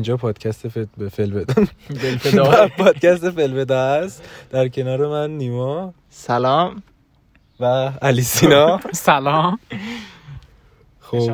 اینجا 0.00 0.16
پادکست 0.16 0.68
فل... 0.68 0.86
به 0.96 1.08
فل 1.08 1.30
بدم 1.30 1.68
دلفدا 1.88 2.68
پادکست 2.78 3.30
فلبدا 3.30 3.80
است. 3.80 4.22
در 4.50 4.68
کنار 4.68 5.08
من 5.08 5.30
نیما 5.30 5.94
سلام. 6.10 6.82
و 7.60 7.64
علی 8.02 8.22
سینا 8.22 8.80
سلام. 8.92 9.58
خب. 11.00 11.30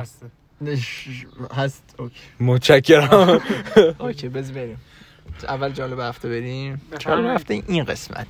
هست. 1.55 1.95
اوکی. 1.99 2.15
متشکرم. 2.41 3.41
اوکی 3.99 4.29
بز 4.29 4.53
بریم. 4.53 4.79
اول 5.49 5.73
جالب 5.73 5.99
هفته 5.99 6.29
بریم. 6.29 6.81
جالب 6.99 7.27
هفته 7.27 7.63
این 7.69 7.85
قسمت. 7.85 8.27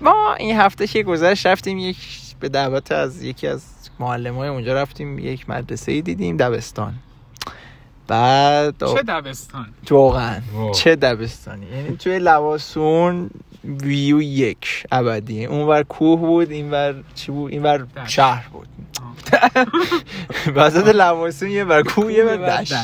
ما 0.00 0.34
این 0.34 0.56
هفته 0.56 0.86
که 0.86 1.02
گذشت 1.02 1.46
رفتیم 1.46 1.78
یک 1.78 1.96
به 2.40 2.48
دعوت 2.48 2.92
از 2.92 3.22
یکی 3.22 3.46
از 3.46 3.76
معلم 4.00 4.34
های 4.34 4.48
اونجا 4.48 4.74
رفتیم 4.74 5.18
یک 5.18 5.50
مدرسه 5.50 5.92
ای 5.92 6.02
دیدیم 6.02 6.36
دبستان. 6.36 6.94
بعد 8.08 8.74
چه 8.78 9.02
دبستان 9.02 9.66
واقعا. 9.90 10.40
چه 10.74 10.96
دبستانی. 10.96 11.66
یعنی 11.66 11.96
توی 11.96 12.18
لواسون 12.18 13.30
ویو 13.64 14.22
یک 14.22 14.86
ابدی. 14.92 15.44
اونور 15.44 15.82
کوه 15.82 16.20
بود 16.20 16.50
اینور 16.50 16.94
چی 17.14 17.32
بود؟ 17.32 17.52
اینور. 17.52 17.86
شهر 18.06 18.48
بود. 18.48 18.68
وسط 20.54 20.88
لواسون 20.94 21.50
یه 21.50 21.64
ور 21.64 21.82
کوه 21.82 22.12
یه 22.12 22.24
ور 22.24 22.60
دشت. 22.60 22.74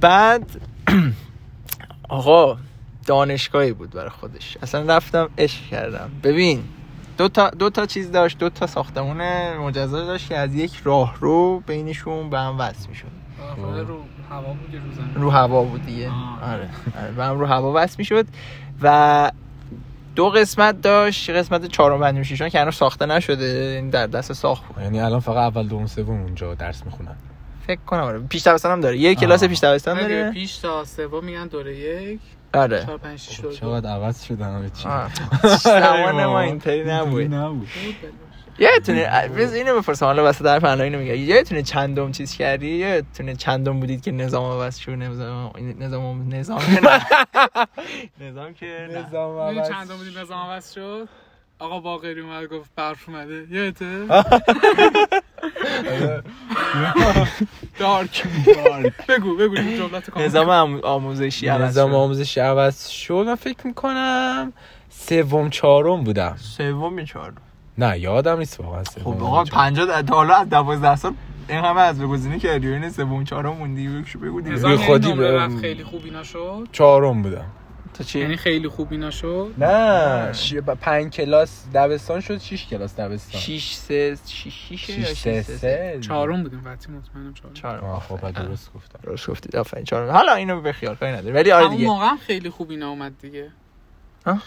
بعد 0.00 0.50
آقا 2.08 2.56
دانشگاهی 3.06 3.72
بود 3.72 3.90
برای 3.90 4.10
خودش. 4.10 4.58
اصلا 4.62 4.96
رفتم 4.96 5.28
عشق 5.38 5.68
کردم. 5.70 6.10
ببین 6.22 6.64
دو 7.18 7.28
تا, 7.28 7.50
دو 7.50 7.70
تا 7.70 7.86
چیز 7.86 8.12
داشت. 8.12 8.38
دو 8.38 8.50
تا 8.50 8.66
ساختمون 8.66 9.50
مجزا 9.56 10.06
داشت 10.06 10.28
که 10.28 10.36
از 10.36 10.54
یک 10.54 10.72
راه 10.84 11.16
رو 11.20 11.60
بینشون 11.60 12.30
به 12.30 12.38
هم 12.38 12.58
وصل 12.58 12.88
می‌شد. 12.88 13.23
رو 13.86 13.98
هوا 14.30 14.52
بود 14.52 14.74
یه 14.74 14.80
روزن 14.84 15.14
رو 15.14 15.30
هوا 15.30 15.62
بود 15.64 15.86
دیگه. 15.86 16.08
آه. 16.10 16.52
آره. 16.52 16.68
آره. 17.18 17.24
هم 17.24 17.38
رو 17.38 17.46
هوا 17.46 17.72
وصل 17.76 17.94
می‌شد 17.98 18.26
و 18.82 19.30
دو 20.16 20.28
قسمت 20.30 20.80
داشت 20.80 21.30
قسمت 21.30 21.66
چهارم 21.66 22.00
پنجم 22.00 22.22
ششم 22.22 22.48
که 22.48 22.60
هنوز 22.60 22.74
ساخته 22.74 23.06
نشده 23.06 23.44
این 23.78 23.90
در 23.90 24.06
دست 24.06 24.32
ساخت 24.32 24.64
بود. 24.66 24.82
یعنی 24.82 25.00
الان 25.00 25.20
فقط 25.20 25.36
اول 25.36 25.68
دوم 25.68 25.86
سوم 25.86 26.20
اونجا 26.22 26.54
درس 26.54 26.84
می‌خونن. 26.84 27.16
فکر 27.66 27.80
کنم 27.86 28.00
آره. 28.02 28.18
پیش 28.18 28.42
دبستان 28.46 28.72
هم 28.72 28.80
داره. 28.80 28.98
یه 28.98 29.14
کلاس. 29.14 29.44
پیش 29.44 29.58
دبستان 29.58 30.00
داره. 30.00 30.30
پیش 30.30 30.56
تا 30.58 30.84
سوم 30.84 31.24
میگن 31.24 31.46
دوره 31.46 31.76
یک 31.76 32.20
آره. 32.54 32.84
4 32.86 32.98
5 32.98 33.18
6 33.18 33.40
خب 33.40 33.50
چقدر 33.50 33.90
عوض 33.90 34.22
شدن 34.24 34.54
همه 34.54 34.70
چی. 34.70 34.88
زمان 35.64 36.24
ما 36.26 36.40
اینطوری 36.40 36.84
نبود. 36.92 37.34
نبود. 37.34 37.68
یادتونه 38.58 39.28
بز 39.28 39.54
اینو 39.54 39.80
بپرسم 39.80 40.06
حالا 40.06 40.22
واسه 40.22 40.44
در 40.44 40.58
فنلا 40.58 40.84
اینو 40.84 40.98
میگه 40.98 41.16
یادتونه 41.18 41.62
چندم 41.62 42.12
چیز 42.12 42.36
کردی؟ 42.36 42.66
یادتونه 42.68 43.34
چندم 43.36 43.80
بودید 43.80 44.02
که 44.02 44.12
نظام 44.12 44.44
عوض 44.52 44.76
شد؟ 44.78 44.90
نظام 44.92 45.52
نظام 45.78 46.34
نظام. 46.34 46.60
نظام 48.20 48.54
که 48.54 48.88
نه. 48.92 49.06
می‌دونی 49.48 49.68
چندم 49.68 49.96
بودیم 49.96 50.18
نظام 50.18 50.50
عوض 50.50 50.72
شد؟ 50.74 51.08
آقا 51.58 51.80
باقری 51.80 52.20
اومد 52.20 52.48
گفت 52.48 52.70
برف 52.76 53.08
اومده. 53.08 53.46
یادته؟ 53.50 54.04
دارک. 57.78 58.24
بگو 59.08 59.36
بگو 59.36 59.54
کامل. 59.54 60.24
نظام 60.26 60.48
آم- 60.50 60.80
آموزشی 60.84 61.48
عوض 61.48 61.62
نظام. 61.62 61.94
آموزشی 61.94 62.40
عوض 62.40 62.88
شد. 62.88 63.24
من 63.26 63.34
فکر 63.34 63.66
می‌کنم 63.66 64.52
سوم 64.90 65.50
چهارم 65.50 66.04
بودم. 66.04 66.36
سوم 66.40 66.98
یا 66.98 67.04
چهارم؟ 67.04 67.34
نه 67.78 67.98
یادم 67.98 68.38
نیست 68.38 68.60
واقعا 68.60 68.82
خب 69.04 69.08
آقا 69.22 69.44
چهارم. 69.44 69.74
50 69.74 70.02
تا 70.02 70.14
حالا 70.14 70.34
از 70.34 70.48
12 70.48 70.96
سال 70.96 71.14
این 71.48 71.58
همه 71.64 71.80
از 71.80 72.02
گزینه 72.02 72.38
کردی 72.38 72.70
و 72.70 72.72
این 72.72 72.90
سوم 72.90 73.24
چهارم 73.24 73.52
موندی 73.56 73.88
بگو 73.88 74.18
بگو 74.26 74.40
دیگه. 74.40 74.76
خودی 74.76 75.12
به- 75.12 75.48
خیلی 75.60 75.84
خوبی 75.84 76.10
نشد 76.10 76.68
چهارم 76.72 77.22
بودم. 77.22 77.46
تا 77.94 78.18
یعنی 78.18 78.34
چی 78.34 78.42
خیلی 78.42 78.68
خوبی 78.68 78.96
نشد 78.96 79.54
نه 79.58 80.32
ش... 80.32 80.54
پنج 80.54 81.12
کلاس 81.12 81.64
دبستان 81.74 82.20
شد 82.20 82.38
شش 82.38 82.66
کلاس 82.66 83.00
دبستان. 83.00 83.40
6 83.40 83.74
3 83.74 84.16
6 84.26 84.48
6 84.68 84.88
یا 84.88 85.04
شش 85.04 85.12
سه 85.14 85.42
6 85.42 85.46
3 85.46 85.56
سه؟ 85.56 85.98
چهارم 86.00 86.42
بودیم 86.42 86.60
قطعی 86.60 86.94
مطمئنم 86.94 87.34
چهارم. 87.54 87.98
خب 87.98 88.20
بعد 88.20 88.34
درست 88.34 88.72
گفتم. 88.74 88.98
درست 89.02 89.30
گفتید 89.30 89.56
آفرین 89.56 89.84
چهارم. 89.84 90.10
حالا 90.12 90.34
اینو 90.34 90.60
به 90.60 90.72
خیال 90.72 90.94
کاری 90.94 91.12
نداره 91.12 91.34
ولی 91.34 91.52
آره 91.52 91.64
همون 91.64 91.76
دیگه. 91.76 91.88
موقع 91.88 92.04
هم 92.06 92.16
خیلی 92.16 92.50
خوبی 92.50 92.82
اومد 92.82 93.12
دیگه. 93.22 93.50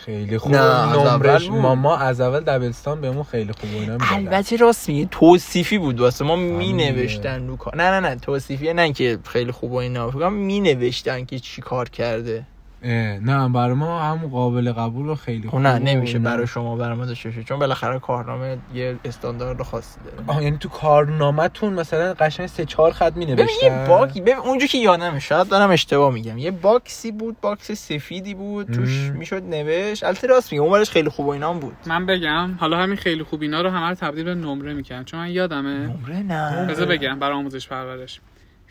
خیلی 0.05 0.37
خوب 0.37 0.51
نه، 0.51 0.59
از 0.59 0.97
نمرش 0.97 1.41
اول 1.43 1.49
بود. 1.49 1.61
ما 1.61 1.75
ما 1.75 1.97
از 1.97 2.21
اول 2.21 2.39
دبستان 2.39 3.01
بهمون 3.01 3.23
خیلی 3.23 3.51
خوب 3.51 3.69
اینا. 3.73 3.97
البته 4.11 4.57
راست 4.57 4.89
میگه 4.89 5.07
توصیفی 5.11 5.77
بود 5.77 5.99
واسه 5.99 6.25
ما 6.25 6.35
می. 6.35 6.73
نوشتن 6.73 7.47
رو 7.47 7.57
کار 7.57 7.75
نه 7.75 7.91
نه 7.91 8.09
نه 8.09 8.15
توصیفیه 8.15 8.73
نه 8.73 8.93
که 8.93 9.19
خیلی 9.23 9.51
خوب 9.51 9.71
و 9.71 9.75
اینا 9.75 10.11
فکر 10.11 10.29
می 10.29 10.59
نوشتن 10.59 11.25
که 11.25 11.39
چی 11.39 11.61
کار 11.61 11.89
کرده 11.89 12.43
نه 12.83 13.49
برای 13.49 13.73
ما 13.73 13.99
هم 13.99 14.27
قابل 14.27 14.71
قبول 14.71 15.09
و 15.09 15.15
خیلی 15.15 15.43
خب 15.43 15.49
خوب 15.49 15.59
نه 15.59 15.79
نمیشه. 15.79 16.19
برای 16.19 16.47
شما 16.47 16.75
برای 16.75 16.97
ما 16.97 17.05
داشته. 17.05 17.43
چون 17.43 17.59
بالاخره 17.59 17.99
کارنامه 17.99 18.57
یه 18.73 18.95
استاندارد 19.05 19.63
خاصی 19.63 19.99
داره. 20.05 20.17
آه 20.27 20.43
یعنی 20.43 20.57
تو 20.57 20.69
کارنامه‌تون 20.69 21.73
مثلا 21.73 22.13
قشنگ 22.13 22.47
سه 22.47 22.65
چهار 22.65 22.91
خط 22.91 23.17
می 23.17 23.25
ببین 23.25 23.37
یه 23.37 23.69
نوشتن 23.69 23.87
باکی 23.87 24.21
ببین 24.21 24.35
اونجا 24.35 24.65
که 24.65 24.77
یادمه 24.77 25.19
شاید 25.19 25.47
دارم 25.47 25.71
اشتباه 25.71 26.13
میگم. 26.13 26.37
یه 26.37 26.51
باکسی 26.51 27.11
بود 27.11 27.41
باکس 27.41 27.71
سفیدی 27.71 28.33
بود 28.33 28.71
توش. 28.71 29.11
می‌شد 29.11 29.43
نوشت. 29.43 30.03
البته 30.03 30.27
راست 30.27 30.51
میگه 30.51 30.61
اونورش 30.63 30.89
خیلی 30.89 31.09
خوب 31.09 31.25
و 31.25 31.29
اینا 31.29 31.53
هم 31.53 31.59
بود. 31.59 31.75
من 31.85 32.05
بگم 32.05 32.53
حالا 32.59 32.77
همین 32.77 32.97
خیلی 32.97 33.23
خوب 33.23 33.41
اینا 33.41 33.61
رو 33.61 33.69
همه 33.69 33.89
رو 33.89 33.95
تبدیل 33.95 34.23
به 34.23 34.35
نمره 34.35 34.73
می‌کنم 34.73 35.05
چون 35.05 35.19
من 35.19 35.29
یادمه. 35.29 35.77
نمره 35.79 36.17
نه. 36.17 36.65
بذار 36.65 36.85
بگم 36.85 37.19
برای 37.19 37.37
آموزش 37.37 37.67
پرورش. 37.67 38.19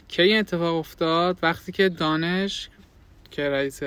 کی 0.08 0.22
این 0.22 0.38
اتفاق 0.38 0.76
افتاد؟ 0.76 1.38
وقتی 1.42 1.72
که 1.72 1.88
دانش 1.88 2.68
که 3.36 3.50
رئیس 3.50 3.82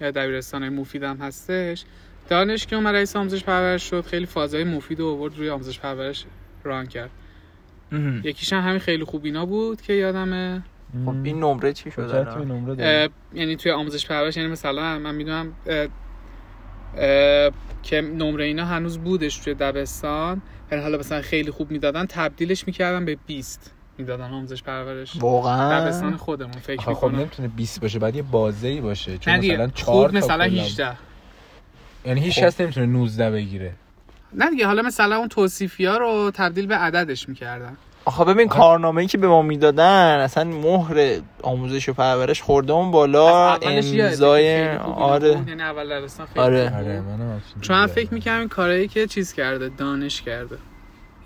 دبیرستان 0.00 0.68
مفیدم 0.68 1.16
هستش 1.16 1.84
دانش 2.28 2.66
که 2.66 2.76
اومد 2.76 2.94
رئیس 2.94 3.16
آموزش 3.16 3.44
پرورش 3.44 3.90
شد 3.90 4.04
خیلی 4.04 4.26
فازهای 4.26 4.64
مفید 4.64 5.00
رو 5.00 5.06
آورد 5.06 5.38
روی 5.38 5.50
آموزش 5.50 5.78
پرورش 5.78 6.24
ران 6.64 6.86
کرد. 6.86 7.10
یکیش 8.24 8.52
هم 8.52 8.60
همین 8.60 8.78
خیلی 8.78 9.04
خوب 9.04 9.24
اینا 9.24 9.46
بود 9.46 9.80
که 9.80 9.92
یادمه 9.92 10.62
خب 11.04 11.14
این 11.24 11.40
نمره 11.40 11.72
چی 11.72 11.90
شد 11.90 12.06
کجا 12.06 12.20
الان؟ 12.20 12.34
توی 12.34 12.44
نمره 12.44 12.70
اه، 12.70 12.76
داره؟ 12.76 13.08
یعنی 13.34 13.56
توی 13.56 13.72
آموزش 13.72 14.06
پرورش 14.06 14.36
یعنی 14.36 14.48
مثلا 14.48 14.98
من 14.98 15.14
می‌دونم 15.14 15.52
که 17.82 18.00
نمره 18.00 18.44
اینا 18.44 18.64
هنوز 18.64 18.98
بودش 18.98 19.36
توی 19.38 19.54
دبستان 19.54 20.42
ولی 20.70 20.80
حالا 20.80 20.98
مثلا 20.98 21.22
خیلی 21.22 21.50
خوب 21.50 21.70
می‌دادن 21.70 22.06
تبدیلش 22.06 22.66
می‌کردن 22.66 23.04
به 23.04 23.16
20 23.26 23.74
می‌دادن 23.98 24.30
آموزش 24.30 24.62
پرورش. 24.62 25.12
واقعا؟ 25.20 25.80
دبستان 25.80 26.16
خودمون 26.16 26.52
فکر 26.52 26.80
آخه 26.80 26.94
خب 26.94 27.04
می‌کنم. 27.04 27.20
نمی‌تونه 27.20 27.48
20 27.48 27.80
باشه 27.80 27.98
بعد 27.98 28.16
یه 28.16 28.22
بازه 28.22 28.68
ای 28.68 28.80
باشه. 28.80 29.18
چون 29.18 29.36
مثلا 29.36 29.66
4 29.68 29.84
خوب 29.84 30.10
تا 30.10 30.18
مثلا 30.18 30.48
کلا- 30.48 30.62
18 30.62 30.96
یعنی 32.06 32.20
هیچ 32.20 32.40
خب. 32.40 32.46
کس 32.46 32.60
نمی‌تونه 32.60 32.86
19 32.86 33.30
بگیره. 33.30 33.72
نه 34.32 34.50
دیگه 34.50 34.66
حالا 34.66 34.82
مثلا 34.82 35.16
اون 35.16 35.28
توصیفی 35.28 35.86
ها 35.86 35.96
رو 35.96 36.30
تبدیل 36.34 36.66
به 36.66 36.76
عددش 36.76 37.28
می‌کردن. 37.28 37.76
آخه 38.06 38.24
ببین 38.24 38.48
کارنامه 38.48 39.00
ای 39.00 39.06
که 39.06 39.18
به 39.18 39.28
ما 39.28 39.42
می‌دادن 39.42 40.18
اصلا 40.20 40.44
مهر 40.44 41.20
آموزش 41.42 41.88
و 41.88 41.92
پرورش 41.92 42.42
خورده 42.42 42.72
اون 42.72 42.90
بالا 42.90 43.54
امضای 43.54 44.68
آره. 44.76 45.28
یعنی 45.48 45.62
اول 45.62 46.00
دبستان 46.00 46.26
خیلی 46.26 46.40
آره. 46.40 46.64
بود. 46.64 46.74
آره 46.74 47.00
منم 47.00 47.32
همچین 47.32 47.60
چون. 47.60 47.86
فکر 47.86 48.14
می‌کنم 48.14 48.38
این 48.38 48.48
کارایی 48.48 48.88
که 48.88 49.06
چیز 49.06 49.32
کرده 49.32 49.68
دانش 49.68 50.22
کرده. 50.22 50.58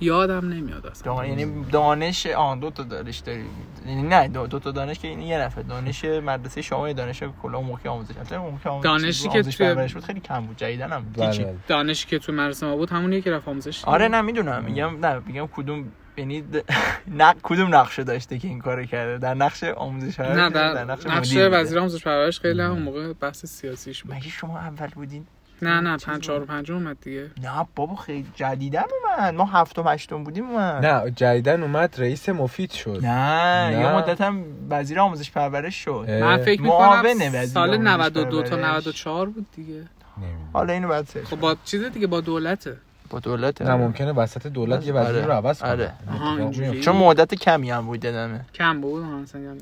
یادم 0.00 0.48
نمیاد 0.48 0.86
اصلا. 0.86 1.26
یعنی 1.26 1.64
دانش 1.72 2.26
آن 2.26 2.60
دو 2.60 2.70
تا 2.70 2.82
دانش 2.82 3.18
داری. 3.18 3.44
یعنی 3.86 4.02
نه 4.02 4.28
دو, 4.28 4.46
دو 4.46 4.58
تا 4.58 4.70
دانش 4.70 4.98
که 4.98 5.08
این 5.08 5.20
یه 5.20 5.38
نفر. 5.38 5.62
دانش 5.62 6.04
مدرسه 6.04 6.62
شما 6.62 6.88
یه 6.88 6.94
دانش 6.94 7.22
کلا 7.42 7.60
موقع 7.60 7.88
آموزش. 7.88 8.16
البته 8.16 8.40
اون 8.40 8.50
موقع 8.50 8.70
آموزش 8.70 8.84
دانشی 8.84 9.28
که 9.28 9.42
پرورش 9.42 9.94
بود 9.94 10.04
خیلی 10.04 10.20
کم 10.20 10.46
بود. 10.46 10.56
جدیدن 10.56 10.92
هم. 10.92 11.04
بله،. 11.16 11.54
دانشی 11.68 12.06
که 12.06 12.18
تو 12.18 12.32
مدرسه 12.32 12.66
ما 12.66 12.76
بود 12.76 12.90
همونیه 12.90 13.20
که 13.20 13.30
رفت 13.30 13.48
آموزش. 13.48 13.84
آره 13.84 14.08
نه 14.08 14.20
می‌دونم. 14.20 14.64
میگم 14.64 15.06
نه 15.06 15.22
میگم 15.26 15.46
کدوم 15.46 15.92
یعنی 16.16 16.42
د... 16.42 16.64
نق... 17.20 17.36
کدوم 17.42 17.74
نقشه 17.74 18.04
داشته 18.04 18.38
که 18.38 18.48
این 18.48 18.58
کارو 18.58 18.84
کرده؟ 18.84 19.18
در 19.18 19.34
نقش 19.34 19.64
آموزش 19.64 20.20
نه 20.20 20.44
بود، 20.44 20.52
در 20.52 20.84
نقش 20.84 21.06
نقش؟ 21.06 21.36
وزیر 21.36 21.78
آموزش 21.78 22.04
پرورش 22.04 22.40
خیلی 22.40 22.60
هم 22.60 22.70
اون 22.70 22.82
موقع 22.82 23.12
بحث 23.12 23.46
سیاسیش 23.46 24.02
بود. 24.02 24.14
مگه 24.14 24.28
شما 24.28 24.58
اول 24.58 24.86
بودین؟ 24.86 25.26
نه 25.62 25.80
نه 25.80 25.96
پنج 25.96 26.14
بود. 26.14 26.20
چهار 26.20 26.42
و 26.42 26.44
پنج 26.44 26.72
اومد 26.72 26.96
دیگه. 27.00 27.30
نه 27.42 27.66
بابا 27.76 27.96
خیلی 27.96 28.26
جدیدن 28.34 28.82
اومد. 29.18 29.34
ما 29.34 29.44
هفتم 29.44 29.88
هشتم 29.88 30.24
بودیم 30.24 30.50
اومد. 30.50 30.86
نه 30.86 31.10
جدیدن 31.10 31.62
اومد 31.62 31.94
رئیس 31.98 32.28
مفید 32.28 32.72
شد. 32.72 33.00
نه 33.02 33.70
نه. 33.70 33.80
یه 33.80 33.92
مدت 33.96 34.20
هم 34.20 34.44
وزیر 34.70 35.00
آموزش 35.00 35.30
پرورش 35.30 35.84
شد. 35.84 36.04
اه، 36.08 36.20
من 36.20 36.36
فکر 36.42 36.62
می‌کنم 36.62 37.46
سال 37.46 37.74
آموزش 37.74 37.86
92 37.86 38.42
تا 38.42 38.56
پرورش. 38.56 38.64
94 38.64 39.28
بود 39.28 39.46
دیگه. 39.56 39.72
نمی‌دونم. 40.18 40.50
حالا 40.52 40.72
اینو 40.72 40.88
بعد 40.88 41.24
خب 41.24 41.40
با 41.40 41.56
چیز 41.64 41.84
دیگه 41.84 42.06
با 42.06 42.20
دولته. 42.20 42.76
با 43.10 43.18
دولت 43.18 43.62
نه 43.62 43.74
ممکنه 43.74 44.12
وسط 44.12 44.46
دولت 44.46 44.86
یه 44.86 44.92
وزیر 44.92 45.16
آره. 45.16 45.26
رو 45.26 45.32
عوض 45.32 45.62
کنه. 45.62 45.70
آره. 45.70 46.80
چون 46.80 46.96
مدت 46.96 47.34
کمی 47.34 47.70
هم 47.70 47.86
بود 47.86 48.00
دادمه 48.00 48.40
کم 48.54 48.80
بود 48.80 49.04
مثلا. 49.04 49.56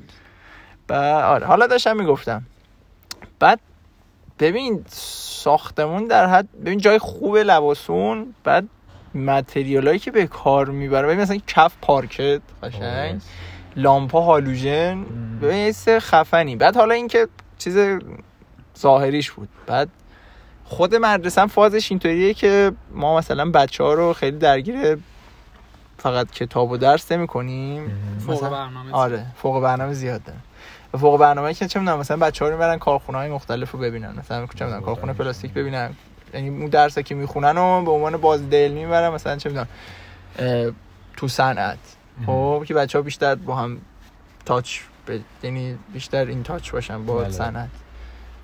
و 0.89 0.93
آره. 0.93 1.45
حالا 1.45 1.67
داشتم 1.67 1.97
می‌گفتم. 1.97 2.43
بعد 3.39 3.59
ببین 4.39 4.85
ساختمون 4.89 6.05
در 6.05 6.25
حد 6.27 6.47
ببین 6.65 6.79
جای 6.79 6.99
خوب 6.99 7.37
لباسون 7.37 8.33
بعد 8.43 8.67
متریالایی 9.15 9.99
که 9.99 10.11
به 10.11 10.27
کار 10.27 10.69
می‌بره. 10.69 11.07
ببین 11.07 11.19
مثلا 11.19 11.39
کف 11.47 11.73
پارکت 11.81 12.41
قشنگ. 12.63 13.21
لامپا 13.75 14.21
هالوژن. 14.21 15.05
ببین 15.41 15.73
یه 15.87 15.99
خفنی. 15.99 16.55
بعد 16.55 16.75
حالا 16.75 16.93
اینکه 16.93 17.27
چیز 17.57 17.77
ظاهریش 18.79 19.31
بود. 19.31 19.49
بعد 19.67 19.89
خود 20.65 20.95
مدرسه 20.95 21.41
هم 21.41 21.47
فازش 21.47 21.91
اینطوریه 21.91 22.33
که 22.33 22.71
ما 22.91 23.17
مثلا 23.17 23.51
بچه 23.51 23.83
ها 23.83 23.93
رو 23.93 24.13
خیلی 24.13 24.37
درگیر 24.37 24.97
فقط 25.97 26.31
کتاب 26.31 26.71
و 26.71 26.77
درس 26.77 27.11
نمی 27.11 27.27
کنیم 27.27 27.91
فوق 28.25 28.49
برنامه 28.49 28.91
آره 28.91 29.25
فوق 29.35 29.63
برنامه 29.63 29.93
زیاد 29.93 30.23
دارن 30.23 30.39
و 30.97 30.99
فوق 30.99 31.19
برنامه 31.19 31.53
که 31.53 31.67
چه 31.67 31.79
می‌دونم 31.79 31.99
مثلا 31.99 32.17
بچه 32.17 32.45
ها 32.45 32.49
رو 32.51 32.57
می‌برن 32.57 32.77
کارخونه 32.77 33.17
های 33.17 33.29
مختلف 33.29 33.71
رو 33.71 33.79
ببینن. 33.79 34.15
مثلا 34.19 34.47
چه 34.55 34.65
می‌دونم 34.65 34.83
کارخونه 34.83 35.13
پلاستیک 35.13 35.53
ببینن. 35.53 35.89
یعنی 36.33 36.49
اون 36.49 36.65
درس 36.65 36.99
که 36.99 37.15
می‌خونن 37.15 37.57
و 37.57 37.81
به 37.81 37.91
عنوان 37.91 38.17
بازدید 38.17 38.55
علمی 38.55 38.85
می‌برن 38.85 39.13
مثلا 39.13 39.35
چه 39.35 39.49
می‌دونم 39.49 39.67
تو 41.17 41.27
صنعت. 41.27 41.77
خب 42.25 42.63
که 42.67 42.73
بچه 42.73 42.97
ها 42.97 43.01
بیشتر 43.01 43.35
با 43.35 43.55
هم 43.55 43.81
تاچ 44.45 44.79
ب... 45.07 45.17
یعنی 45.43 45.77
بیشتر 45.93 46.25
این 46.25 46.43
تاچ 46.43 46.71
باشن 46.71 47.05
با 47.05 47.17
بله. 47.17 47.29
صنعت. 47.29 47.69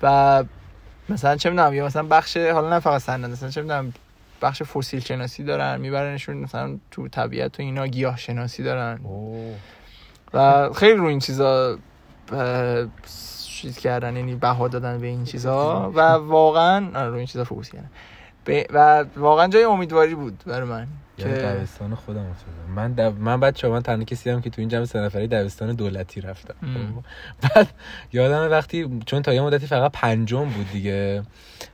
و 0.02 0.44
مثلا 1.08 1.36
چه 1.36 1.50
می‌دونم 1.50 1.74
یا 1.74 1.86
مثلا 1.86 2.02
بخش 2.02 2.36
حالا 2.36 2.70
نه 2.70 2.78
فقط 2.78 3.00
صنعت 3.00 3.30
مثلا 3.30 3.50
چه 3.50 3.62
می‌دونم 3.62 3.92
بخش 4.42 4.62
فسیل 4.62 5.00
شناسی 5.00 5.44
دارن 5.44 5.80
میبرنشون 5.80 6.36
مثلا 6.36 6.78
تو 6.90 7.08
طبیعت 7.08 7.60
و 7.60 7.62
اینا 7.62 7.86
گیاه 7.86 8.16
شناسی 8.16 8.62
دارن. 8.62 9.00
اوه. 9.02 9.54
و 10.34 10.72
خیلی 10.72 10.94
رو 10.94 11.04
این 11.04 11.18
چیزا 11.18 11.78
چیز 13.48 13.78
کردن 13.78 14.16
یعنی 14.16 14.34
بها 14.34 14.68
دادن 14.68 14.98
به 14.98 15.06
این 15.06 15.24
چیزا 15.24 15.92
و 15.94 16.00
واقعا 16.00 16.86
آره، 16.94 17.08
رو 17.08 17.14
این 17.14 17.26
چیزا 17.26 17.44
فوکس 17.44 17.70
کردن 17.70 17.90
و 18.74 19.04
واقعا 19.16 19.48
جای 19.48 19.64
امیدواری 19.64 20.14
بود 20.14 20.42
برای 20.46 20.68
من 20.68 20.86
یاد 21.18 21.28
که 21.28 21.34
دبستان 21.34 21.94
خودم 21.94 22.26
افتادم 22.30 22.74
من 22.76 22.92
دب... 22.92 23.20
من 23.20 23.40
بچه 23.40 23.68
من 23.68 23.82
تنها 23.82 24.04
کسی 24.04 24.30
هم 24.30 24.40
که 24.40 24.50
تو 24.50 24.60
این 24.60 24.68
جمع 24.68 24.84
سه 24.84 24.98
نفری 24.98 25.26
دبستان 25.26 25.72
دولتی 25.72 26.20
رفتم. 26.20 26.54
خب. 26.60 27.04
بعد 27.48 27.68
یادم 28.12 28.50
وقتی 28.50 29.00
چون 29.06 29.22
تا 29.22 29.34
یه 29.34 29.40
مدتی 29.40 29.66
فقط 29.66 29.92
پنجم 29.92 30.44
بود 30.44 30.70
دیگه 30.72 31.22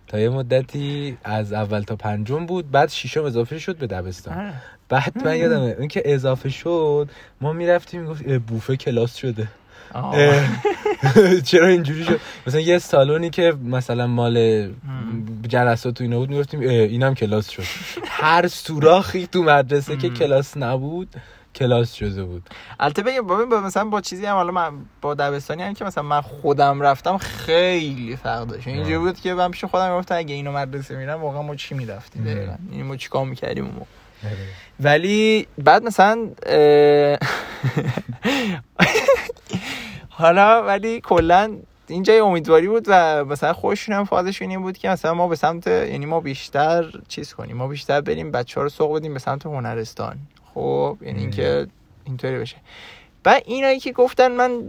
تا 0.07 0.21
یه 0.21 0.29
مدتی 0.29 1.19
از 1.25 1.53
اول 1.53 1.83
تا 1.83 1.97
پنجم 1.97 2.47
بود 2.47 2.71
بعد 2.71 2.89
ششم 2.89 3.25
اضافه 3.25 3.59
شد 3.59 3.77
به 3.77 3.87
دبستان 3.87 4.39
آره. 4.39 4.55
بعد 4.89 5.25
من 5.25 5.37
یادمه 5.37 5.77
اون 5.79 5.89
که 5.89 6.03
اضافه 6.05 6.49
شد 6.49 7.09
ما 7.41 7.53
می‌رفتیم 7.53 8.01
می‌گفت 8.01 8.25
بوفه 8.25 8.77
کلاس 8.77 9.17
شده 9.17 9.49
چرا 11.49 11.67
اینجوری 11.67 12.05
شد؟ 12.05 12.21
مثلا 12.47 12.61
یه 12.61 12.79
سالونی 12.79 13.31
که 13.31 13.55
مثلا 13.65 14.07
مال 14.07 14.69
جلسات 15.49 15.95
تو 15.95 16.05
اینا 16.05 16.19
بود 16.19 16.29
می‌گفتیم 16.31 16.61
اینم 16.61 17.15
کلاس 17.15 17.49
شد. 17.49 17.63
هر 18.07 18.49
سوراخی 18.49 19.27
تو 19.27 19.43
مدرسه 19.43 19.97
که. 19.97 20.09
کلاس 20.11 20.57
نبود 20.57 21.09
کلاس 21.55 21.93
شده 21.93 22.25
بود. 22.25 22.43
البته 22.81 23.03
بگم 23.03 23.27
ببین 23.27 23.49
با 23.49 23.61
مثلا 23.61 23.85
با 23.85 24.01
چیزی 24.01 24.27
هم 24.27 24.35
حالا 24.35 24.53
من 24.53 24.73
با 25.01 25.15
دبستانی 25.15 25.63
هم 25.63 25.75
که 25.75 25.85
مثلا 25.85 26.05
من 26.05 26.21
خودم 26.21 26.81
رفتم 26.81 27.17
خیلی 27.19 28.17
فرق 28.17 28.47
داشت. 28.47 28.69
اینجوری. 28.69 28.99
بود 28.99 29.21
که 29.21 29.35
من 29.35 29.51
پیش 29.51 29.65
خودم 29.65 29.99
گفتم 29.99 30.17
اگه 30.17 30.35
اینو 30.35 30.53
مدرسه 30.53 30.97
میرم 30.97 31.23
واقعا 31.23 31.43
ما 31.43 31.55
چی 31.57 31.75
می‌رفتیم. 31.75 32.25
دقیقاً. 32.25 32.55
یعنی 32.71 32.83
ما 32.83 32.97
چیکار 32.97 33.25
می‌کردیم؟ 33.25 33.65
اون 33.65 33.75
موقع. 33.75 33.87
ولی 34.81 35.47
بعد 35.59 35.83
مثلا 35.85 36.19
حالا 40.21 40.63
ولی 40.63 41.01
کلا 41.01 41.57
این 41.87 42.03
جای 42.03 42.19
امیدواری 42.19 42.69
بود 42.69 42.85
و 42.89 43.25
مثلا 43.25 43.53
خوششون 43.53 43.95
هم 43.95 44.05
فازشون 44.05 44.51
این 44.51 44.63
بود 44.63 44.79
که 44.79 44.89
مثلا 44.89 45.15
ما 45.15 45.29
به 45.29 45.37
سمت 45.37 45.67
یعنی 45.67 46.07
ما 46.07 46.21
بیشتر 46.21 46.93
چیز 47.09 47.35
کنیم. 47.35 47.57
ما 47.57 47.69
بیشتر 47.69 48.01
بریم 48.01 48.31
بچه 48.31 48.61
ها 48.61 48.65
رو 48.65 48.69
سوق 48.69 48.97
بدیم 48.97 49.13
به 49.13 49.19
سمت 49.19 49.47
هنرستان. 49.47 50.19
خب 50.55 50.99
یعنی. 51.03 51.21
اینکه 51.21 51.67
اینطوری 52.05 52.39
بشه. 52.39 52.57
بعد 53.25 53.43
اینایی 53.47 53.81
که 53.81 53.93
گفتن 53.93 54.33
من 54.33 54.63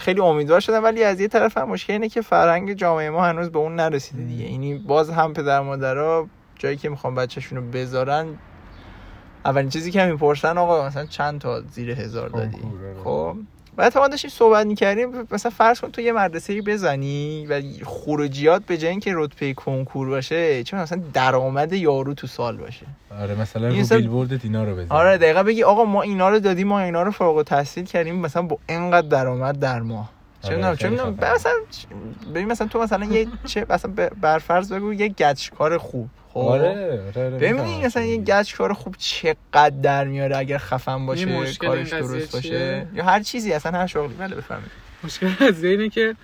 خیلی 0.00 0.20
امیدوار 0.20 0.60
شدم 0.60 0.84
ولی 0.84 1.04
از 1.04 1.20
یه 1.20 1.28
طرف 1.28 1.58
هم 1.58 1.68
مشکل 1.68 1.92
اینه 1.92 2.08
که 2.08 2.20
فرهنگ 2.20 2.72
جامعه 2.72 3.10
ما 3.10 3.24
هنوز 3.24 3.50
به 3.50 3.58
اون 3.58 3.76
نرسیده 3.76 4.22
دیگه. 4.22 4.50
یعنی 4.50 4.74
باز 4.74 5.10
هم 5.10 5.32
پدر 5.32 5.60
مادرها 5.60 6.28
جایی 6.58 6.76
که 6.76 6.88
می‌خوان 6.88 7.14
بچهشون 7.14 7.58
رو 7.58 7.70
بذارن 7.70 8.26
اولین 9.44 9.68
چیزی 9.68 9.90
که 9.90 10.04
می‌پرسن 10.04 10.58
آقا 10.58 10.86
مثلا 10.86 11.06
چند 11.06 11.40
تا 11.40 11.60
زیر 11.60 11.90
هزار 11.90 12.28
دادی؟ 12.28 12.56
کنکور، 12.56 12.86
آره. 12.86 13.02
خب 13.04 13.36
بعد 13.76 13.98
ما 13.98 14.08
داشتیم 14.08 14.30
صحبت 14.30 14.66
می‌کردیم 14.66 15.08
مثلا 15.30 15.50
فرض 15.50 15.80
کن 15.80 15.90
تو 15.90 16.00
یه 16.00 16.12
مدرسه 16.12 16.62
بزنی 16.62 17.46
و 17.46 17.62
خروجیات 17.84 18.62
به 18.66 18.78
جای 18.78 18.90
اینکه 18.90 19.12
رتبه 19.14 19.54
کنکور 19.54 20.08
باشه 20.08 20.64
چون 20.64 20.80
مثلا 20.80 21.02
درآمد 21.12 21.72
یارو 21.72 22.14
تو 22.14 22.26
سال 22.26 22.56
باشه. 22.56 22.86
آره 23.20 23.34
مثلا 23.34 23.68
رو 23.68 23.74
مثلا- 23.74 23.98
بیلبورد 23.98 24.40
اینا 24.44 24.64
رو 24.64 24.76
بزن. 24.76 24.86
آره 24.90 25.18
دقیقا 25.18 25.42
بگی 25.42 25.62
آقا 25.62 25.84
ما 25.84 26.02
اینا 26.02 26.28
رو 26.28 26.38
دادیم 26.38 26.68
ما 26.68 26.80
اینا 26.80 27.02
رو 27.02 27.10
فوق 27.10 27.36
التحصیل 27.36 27.84
کردیم 27.84 28.14
مثلا 28.14 28.42
با 28.42 28.58
اینقدر 28.68 29.08
درآمد 29.08 29.58
در 29.58 29.80
ماه. 29.80 30.10
چه 30.42 30.56
آره، 30.64 30.74
خفن. 30.76 31.32
مثلا 31.34 31.52
ببین 32.34 32.48
مثلا 32.48 32.66
تو 32.66 32.82
مثلا 32.82 33.04
یه 33.04 33.26
چه 33.44 33.66
مثلا 33.70 33.92
برفرض 34.20 34.72
بگو 34.72 34.94
یه 34.94 35.08
گچکار 35.08 35.78
خوب. 35.78 36.08
خب. 36.32 36.38
آره 36.38 36.68
آره 36.68 37.26
آره 37.26 37.30
ببینی. 37.30 37.84
مثلا 37.84 38.02
یه 38.02 38.16
گچکار 38.16 38.72
خوب 38.72 38.94
چقدر 38.98 39.70
در 39.82 40.04
میاره 40.04 40.36
اگر 40.36 40.58
خفن 40.58 41.06
باشه 41.06 41.54
کارش 41.54 41.92
درست 41.92 42.32
باشه. 42.32 42.48
چیه؟ 42.48 42.86
یا 42.94 43.04
هر 43.04 43.22
چیزی 43.22 43.52
اصلا 43.52 43.78
هر 43.78 43.86
شغلی. 43.86 44.14
بله 44.14 44.36
بفهمید 44.36 44.70
مشکل 45.04 45.30
از 45.40 45.64
اینه 45.64 45.88
که 45.88 46.16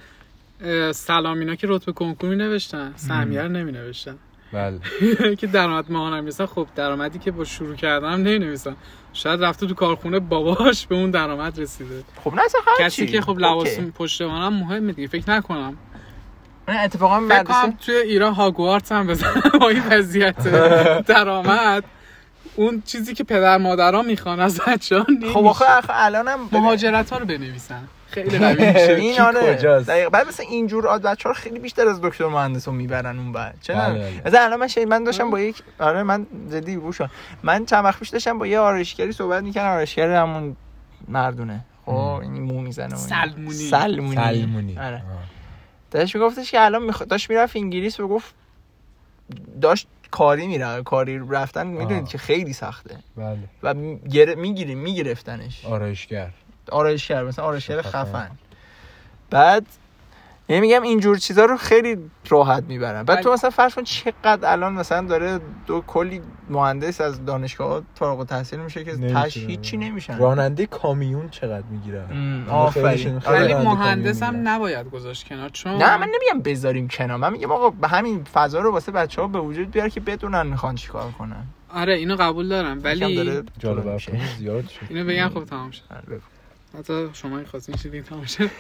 سلام 0.93 1.39
اینا 1.39 1.55
که 1.55 1.67
رتبه 1.71 1.93
کنکور 1.93 2.31
می 2.31 2.37
نوشتن 2.37 2.93
سهمیه 2.97 3.43
رو 3.43 3.49
نمی 3.49 3.73
نوشتن 3.73 4.17
بله. 4.53 4.81
که 5.41 5.47
درآمد 5.47 5.93
ماهانه 5.93 6.21
نمیسن 6.21 6.47
خب 6.47 6.67
درآمدی 6.77 7.19
که 7.19 7.31
با 7.31 7.45
شروع 7.45 7.77
کردن 7.77 8.21
نمی 8.21 8.39
نویسن 8.39 8.77
شاید 9.13 9.45
رفته 9.45 9.67
تو 9.67 9.75
کارخونه 9.75 10.19
باباش 10.19 10.87
به 10.87 10.95
اون 10.95 11.11
درآمد 11.11 11.61
رسیده. 11.61 12.05
خب 12.25 12.35
نه 12.35 12.43
اصلا 12.45 12.61
هر 12.67 12.85
کسی. 12.85 13.07
که 13.07 13.21
خب 13.21 13.39
پشتوانه 13.91 14.45
هم 14.45 14.53
مهمه 14.53 14.93
دیگه 14.93 15.09
فکر 15.09 15.31
نکنم. 15.31 15.77
نه 16.69 16.81
اتفاقا 16.81 17.21
مدرسه 17.21 17.73
توی 17.87 17.95
ایران 17.95 18.35
هاگوارتس 18.35 18.93
هم 18.93 19.07
بزنم 19.07 19.43
با 19.61 19.69
این 19.69 19.83
وضعیت 19.91 20.37
درآمد 21.07 21.85
اون 22.57 22.83
چیزی 22.87 23.15
که 23.15 23.25
پدر 23.25 23.59
مادرها 23.59 24.03
می‌خوان 24.03 24.41
از 24.41 24.61
بچه‌ها 24.67 25.07
خب 25.33 25.47
آخه 25.47 25.65
آخه 25.65 25.91
الانم 25.93 26.39
مهاجرت 26.53 27.11
ها 27.11 27.19
رو 27.19 27.27
بنویسن 27.27 27.89
خیلی 28.11 28.39
قوی 28.45 28.67
میشه 28.67 28.97
این 29.01 29.21
آره؟ 29.21 29.55
دقیقاً. 29.55 30.11
بعد 30.11 30.29
مثلا 30.29 30.47
اینجور 30.51 30.87
آد 30.89 31.03
بچه 31.03 31.29
ها 31.29 31.33
خیلی 31.35 31.59
بیشتر 31.59 31.89
از 31.89 32.01
دکتر 32.01 32.27
مهندس 32.27 32.69
رو 32.69 32.75
می‌برن 32.75 33.19
اون 33.19 33.33
بعد 33.33 33.55
چه 33.63 33.75
بله، 33.75 33.83
نه 33.93 33.99
بله. 33.99 34.23
مثلا 34.27 34.41
الان 34.41 34.61
من 34.61 34.69
شاید 34.69 34.89
من 34.89 35.05
داشتم 35.05 35.31
با 35.31 35.41
یک 35.41 35.63
آره 35.81 36.03
من 36.03 36.27
جدی 36.53 36.77
گوش 36.77 36.99
کن. 36.99 37.09
من 37.43 37.65
چند 37.65 37.85
وقت 37.85 37.99
پیش 37.99 38.09
داشتم 38.09 38.39
با 38.39 38.47
یه 38.47 38.59
آرایشگری 38.59 39.13
صحبت 39.13 39.43
می‌کردم 39.43 39.71
آرایشگر 39.73 40.15
همون 40.15 40.57
مردونه 41.09 41.61
خب. 41.87 41.93
این 41.93 42.43
مو 42.43 42.61
می‌زنه. 42.61 42.97
سلمونی. 42.97 43.51
سلمونی 43.55 44.15
سلمونی 44.17 44.79
آره. 44.79 45.03
داشت 45.91 46.17
میگفتش 46.17 46.51
که 46.51 46.61
الان 46.61 46.83
میخ... 46.83 47.03
داشت 47.03 47.31
می‌رفت 47.31 47.57
انگلیس 47.57 48.01
و 48.01 48.09
گفت 48.09 48.35
داشت 49.61 49.87
کاری 50.11 50.47
میره 50.47 50.83
کاری 50.83 51.21
رفتن 51.31 51.67
می‌دونید. 51.67 52.09
که 52.09 52.19
خیلی 52.19 52.53
سخته. 52.53 52.99
بله. 53.17 53.39
و 53.63 53.75
می‌گیره 53.75 54.75
میگرفتنش. 54.75 55.65
آرایشگر. 55.65 56.31
آرایشگر 56.73 57.25
مثلا 57.25 57.45
آرایشگر 57.45 57.83
خفن. 57.83 58.05
خفن. 58.05 58.31
بعد 59.31 59.67
یعنی 60.49 60.61
میگم 60.61 60.83
اینجور 60.83 61.19
چیزا 61.19 61.45
رو 61.45 61.57
خیلی 61.57 61.97
راحت 62.29 62.65
می‌برن 62.65 63.03
بعد 63.03 63.21
تو 63.21 63.29
ولی- 63.29 63.35
مثلا 63.35 63.51
فرض 63.51 63.75
کن 63.75 63.83
چقدر 63.83 64.53
الان 64.53 64.73
مثلا 64.73 65.07
داره 65.07 65.41
دو 65.67 65.81
کلی 65.87 66.21
مهندس 66.51 67.01
از 67.01 67.25
دانشگاه 67.25 67.83
فارغ 67.95 68.19
التحصیل 68.19 68.59
میشه 68.61 68.85
که. 68.85 68.97
تش 68.97 69.37
هیچی 69.37 69.77
نمیشن. 69.77 70.19
راننده 70.19 70.67
کامیون 70.67 71.29
چقدر 71.29 71.63
خیلیشون 71.71 72.49
آفرین. 72.49 73.21
خیلی 73.21 73.37
ولی 73.37 73.55
مهندس 73.55 74.23
هم. 74.23 74.49
نباید 74.49 74.91
گذاشت 74.91 75.29
کنار 75.29 75.49
چون 75.49 75.73
نه 75.73 75.97
من 75.97 76.09
نمیگم 76.09 76.43
بذاریم 76.51 76.89
کنار. 76.89 77.17
من 77.17 77.33
میگم 77.33 77.53
آقا 77.53 77.71
به 77.71 77.89
همین 77.89 78.25
فضا 78.25 78.61
رو 78.61 78.73
واسه 78.73 78.93
بچه 78.93 79.23
ها 79.23 79.29
به 79.29 79.41
وجود 79.41 79.71
بیار 79.71 79.89
که 79.89 80.01
بدونن 80.01 80.47
می‌خوان 80.47 80.75
چیکار 80.75 81.11
کنن. 81.11 81.45
آره 81.75 81.95
اینو 81.95 82.17
قبول 82.17 82.49
دارم 82.49 82.81
ولی 82.85 83.15
داره 83.17 83.43
جالب 83.59 83.99
زیاد 84.39 84.69
شد. 84.69 84.81
اینو 84.89 85.05
بگم 85.05 85.29
خب 85.29 85.45
تمام 85.45 85.71
شد. 85.71 85.83
آره،. 85.91 86.21
حتی 86.79 87.09
شما 87.13 87.37
این 87.37 87.47
خواستین 87.47 87.77
شدید 87.77 88.05
تمام 88.05 88.25
شد. 88.25 88.51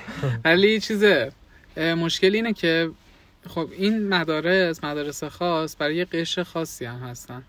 ولی 0.45 0.80
چیزه 0.80 1.33
مشکل 1.78 2.35
اینه 2.35 2.52
که 2.52 2.90
خب 3.49 3.68
این 3.73 4.08
مدارس 4.08 4.85
مدارس 4.85 5.25
خاص 5.25 5.76
برای 5.78 5.97
یه 5.97 6.04
قشر 6.04 6.42
خاصی 6.42 6.85
هم 6.85 6.99
هستن. 6.99 7.42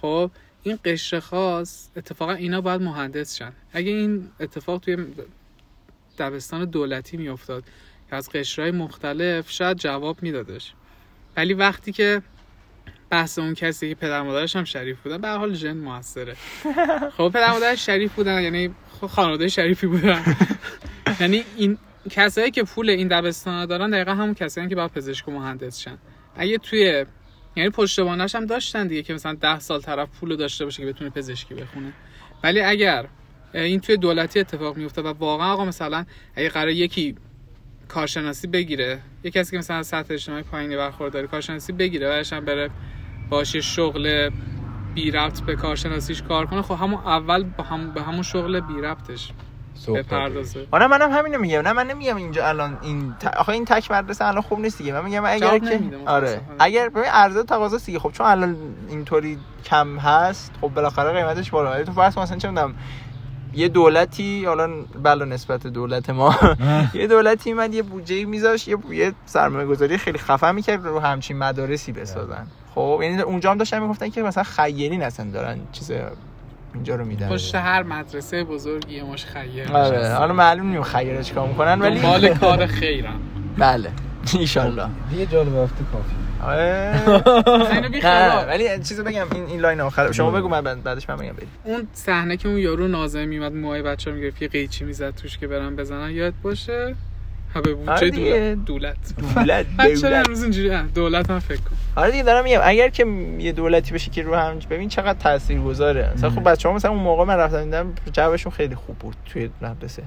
خب 0.00 0.30
این 0.62 0.78
قشر 0.84 1.20
خاص 1.20 1.88
اتفاقا 1.96 2.32
اینا 2.32 2.60
باید 2.60 2.80
مهندس 2.82 3.36
شن. 3.36 3.52
اگه 3.72 3.90
این 3.90 4.28
اتفاق 4.40 4.80
توی 4.80 4.96
دبستان 6.18 6.64
دولتی 6.64 7.16
میافتاد 7.16 7.64
که 8.10 8.16
از 8.16 8.30
قشرهای 8.30 8.70
مختلف 8.70 9.50
شاید 9.50 9.76
جواب 9.76 10.22
میدادش. 10.22 10.72
ولی 11.36 11.54
وقتی 11.54 11.92
که 11.92 12.22
بحث 13.10 13.38
اون 13.38 13.54
کسی 13.54 13.88
که 13.88 13.94
پدر 13.94 14.22
مادرش 14.22 14.56
هم 14.56 14.64
شریف 14.64 15.00
بودن 15.00 15.18
به 15.18 15.28
حال 15.28 15.54
ژن 15.54 15.76
موثره. 15.76 16.36
خب 17.16 17.28
پدر 17.28 17.50
مادرش 17.52 17.86
شریف 17.86 18.12
بودن 18.12 18.42
یعنی 18.42 18.74
خب 19.00 19.06
خانواده 19.06 19.48
شریفی 19.48 19.86
بودن. 19.86 20.36
یعنی 21.20 21.44
این 21.56 21.78
کسایی 22.08 22.50
که 22.50 22.62
پول 22.62 22.90
این 22.90 23.08
دبستان 23.08 23.66
دارن 23.66 23.90
دقیقا 23.90 24.14
همون 24.14 24.34
کسایی 24.34 24.68
که 24.68 24.74
باید 24.74 24.92
پزشک 24.92 25.28
و 25.28 25.30
مهندس 25.30 25.78
شن. 25.78 25.98
اگه 26.36 26.58
توی 26.58 27.04
یعنی 27.56 27.70
پشتوانش 27.70 28.34
هم 28.34 28.46
داشتن 28.46 28.86
دیگه 28.86 29.02
که 29.02 29.14
مثلا 29.14 29.34
ده 29.34 29.58
سال 29.58 29.80
طرف 29.80 30.08
پول 30.20 30.36
داشته 30.36 30.64
باشه 30.64 30.82
که 30.82 30.88
بتونه 30.88 31.10
پزشکی 31.10 31.54
بخونه. 31.54 31.92
ولی 32.44 32.60
اگر 32.60 33.06
این 33.54 33.80
توی 33.80 33.96
دولتی 33.96 34.40
اتفاق 34.40 34.76
میفته 34.76 35.02
و 35.02 35.06
واقعا 35.06 35.52
آقا 35.52 35.64
مثلا 35.64 36.04
اگه 36.34 36.48
قرار 36.48 36.68
یکی 36.68 37.14
کارشناسی 37.88 38.46
بگیره 38.46 39.00
یکی 39.24 39.38
کسی 39.38 39.50
که 39.50 39.58
مثلا 39.58 39.82
سطح 39.82 40.14
اجتماعی 40.14 40.42
پایینی 40.42 40.76
برخورداره 40.76 41.26
کارشناسی 41.26 41.72
بگیره 41.72 42.20
و 42.20 42.24
هم 42.32 42.44
بره 42.44 42.70
باشه 43.30 43.60
شغل 43.60 44.30
بی 44.94 45.10
ربط 45.10 45.40
به 45.40 45.56
کارشناسیش 45.56 46.22
کار 46.22 46.46
کنه 46.46 46.62
خب 46.62 46.74
همون 46.74 47.00
اول 47.00 47.42
به 47.94 48.02
همون 48.02 48.22
شغل 48.22 48.60
بی 48.60 48.80
ربطش. 48.80 49.32
بپردازه. 49.86 50.66
آره 50.70 50.86
منم 50.86 51.12
همینو 51.12 51.38
میگم. 51.38 51.60
نه 51.60 51.72
من 51.72 51.86
نمیگم 51.86 52.16
اینجا 52.16 52.48
الان 52.48 52.78
این 52.82 53.14
ت... 53.20 53.26
آخه 53.26 53.52
این 53.52 53.64
تک 53.64 53.90
مدرسه 53.90 54.24
الان 54.24 54.42
خوب 54.42 54.60
نیست 54.60 54.78
دیگه. 54.78 54.92
من 54.92 55.04
میگم 55.04 55.24
اگر 55.24 55.58
که 55.58 55.80
آره. 56.06 56.40
اگر 56.58 56.88
ببین 56.88 57.04
عرضه 57.04 57.42
تقاضا 57.42 57.76
دیگه. 57.76 57.98
خب 57.98 58.12
چون 58.12 58.26
الان 58.26 58.56
اینطوری 58.88 59.38
کم 59.64 59.98
هست 59.98 60.52
خب 60.60 60.68
بالاخره 60.68 61.12
قیمتش 61.12 61.50
بالا. 61.50 61.70
ولی 61.70 61.84
تو 61.84 61.92
فرض 61.92 62.18
مثلا 62.18 62.38
چه 62.38 62.48
می‌دونم 62.48 62.74
یه 63.54 63.68
دولتی 63.68 64.44
حالا 64.44 64.68
بلا 65.02 65.24
نسبت 65.24 65.66
دولت 65.66 66.10
ما. 66.10 66.34
یه 66.94 67.06
دولتی 67.06 67.52
من 67.52 67.72
یه 67.72 67.82
بودجه 67.82 68.24
میذاش 68.24 68.68
یه 68.68 68.76
یه 68.90 69.12
سرمایه 69.26 69.66
گذاری 69.66 69.98
خیلی 69.98 70.18
خفن 70.18 70.54
می‌کرد 70.54 70.86
رو 70.86 71.00
همچین 71.00 71.38
مدارسی 71.38 71.92
بسازن. 71.92 72.46
خب 72.74 73.00
یعنی 73.02 73.20
اونجا 73.20 73.50
هم 73.50 73.58
داشتن 73.58 73.78
می‌گفتن 73.78 74.08
که 74.08 74.22
مثلا 74.22 74.44
خیلی 74.44 74.98
نسن 74.98 75.30
دارن 75.30 75.58
چیز 75.72 75.92
اینجا 76.74 76.94
رو 76.96 77.04
میدن. 77.04 77.28
پشت 77.28 77.54
هر 77.54 77.82
مدرسه 77.82 78.44
بزرگی 78.44 79.02
ماش 79.02 79.24
خیر 79.24 79.72
آره 79.72 80.14
حالا 80.14 80.32
معلوم 80.32 80.70
نیم 80.70 80.82
خیر 80.82 81.22
چیکار 81.22 81.48
می‌کنن 81.48 81.80
ولی 81.80 82.00
مال 82.00 82.34
کار 82.34 82.66
خیرم 82.66 83.20
بله 83.58 83.90
ان 84.34 84.90
یه 85.18 85.26
جالب 85.26 85.54
هفته 85.56 85.84
کافی. 85.92 86.14
آره. 86.44 86.94
ولی 88.48 88.82
چیزو 88.84 89.04
بگم 89.04 89.26
این 89.34 89.46
این 89.46 89.60
لاین 89.60 89.80
آخر 89.80 90.12
شما 90.12 90.30
بگو 90.30 90.48
من 90.48 90.60
بعدش 90.60 91.08
من 91.08 91.16
بگم. 91.16 91.32
بریم. 91.32 91.48
اون 91.64 91.88
صحنه 91.92 92.36
که 92.36 92.48
اون 92.48 92.58
یارو 92.58 92.88
نازه 92.88 93.24
میومد 93.24 93.52
موهای 93.52 93.82
بچه‌ها 93.82 94.16
می‌گرفت 94.16 94.42
یه 94.42 94.48
قیچی 94.48 94.84
می‌زد 94.84 95.14
توش 95.14 95.38
که 95.38 95.46
برن 95.46 95.76
بزنن 95.76 96.10
یاد 96.10 96.34
باشه؟ 96.42 96.94
به 97.54 97.74
بودجه 97.74 98.54
دولت؟ 98.54 98.56
دولت. 98.66 98.96
دولت 99.34 99.66
بچه‌ها 99.66 100.16
امروز 100.16 100.42
اینجوری 100.42 100.82
دولت 100.94 101.30
هم 101.30 101.38
فکر 101.38 101.60
کن 101.60 101.76
آره 101.96 102.10
دیگه 102.10 102.22
دارم 102.22 102.44
میگم 102.44 102.60
اگر 102.62 102.88
که 102.88 103.06
یه 103.38 103.52
دولتی 103.52 103.94
بشه 103.94 104.10
که 104.10 104.22
رو 104.22 104.34
هم 104.34 104.58
ببین 104.70 104.88
چقدر 104.88 105.18
تاثیرگذاره. 105.18 106.12
مثلا 106.14 106.30
خب 106.30 106.50
بچه‌ها 106.50 106.74
مثلا 106.74 106.90
اون 106.90 107.00
موقع 107.02 107.24
من 107.24 107.36
رفتم 107.36 107.64
دیدم 107.64 107.94
جوابشون 108.12 108.52
خیلی 108.52 108.74
خوب 108.74 108.98
بود 108.98 109.16
توی 109.26 109.50
مدرسه. 109.62 110.02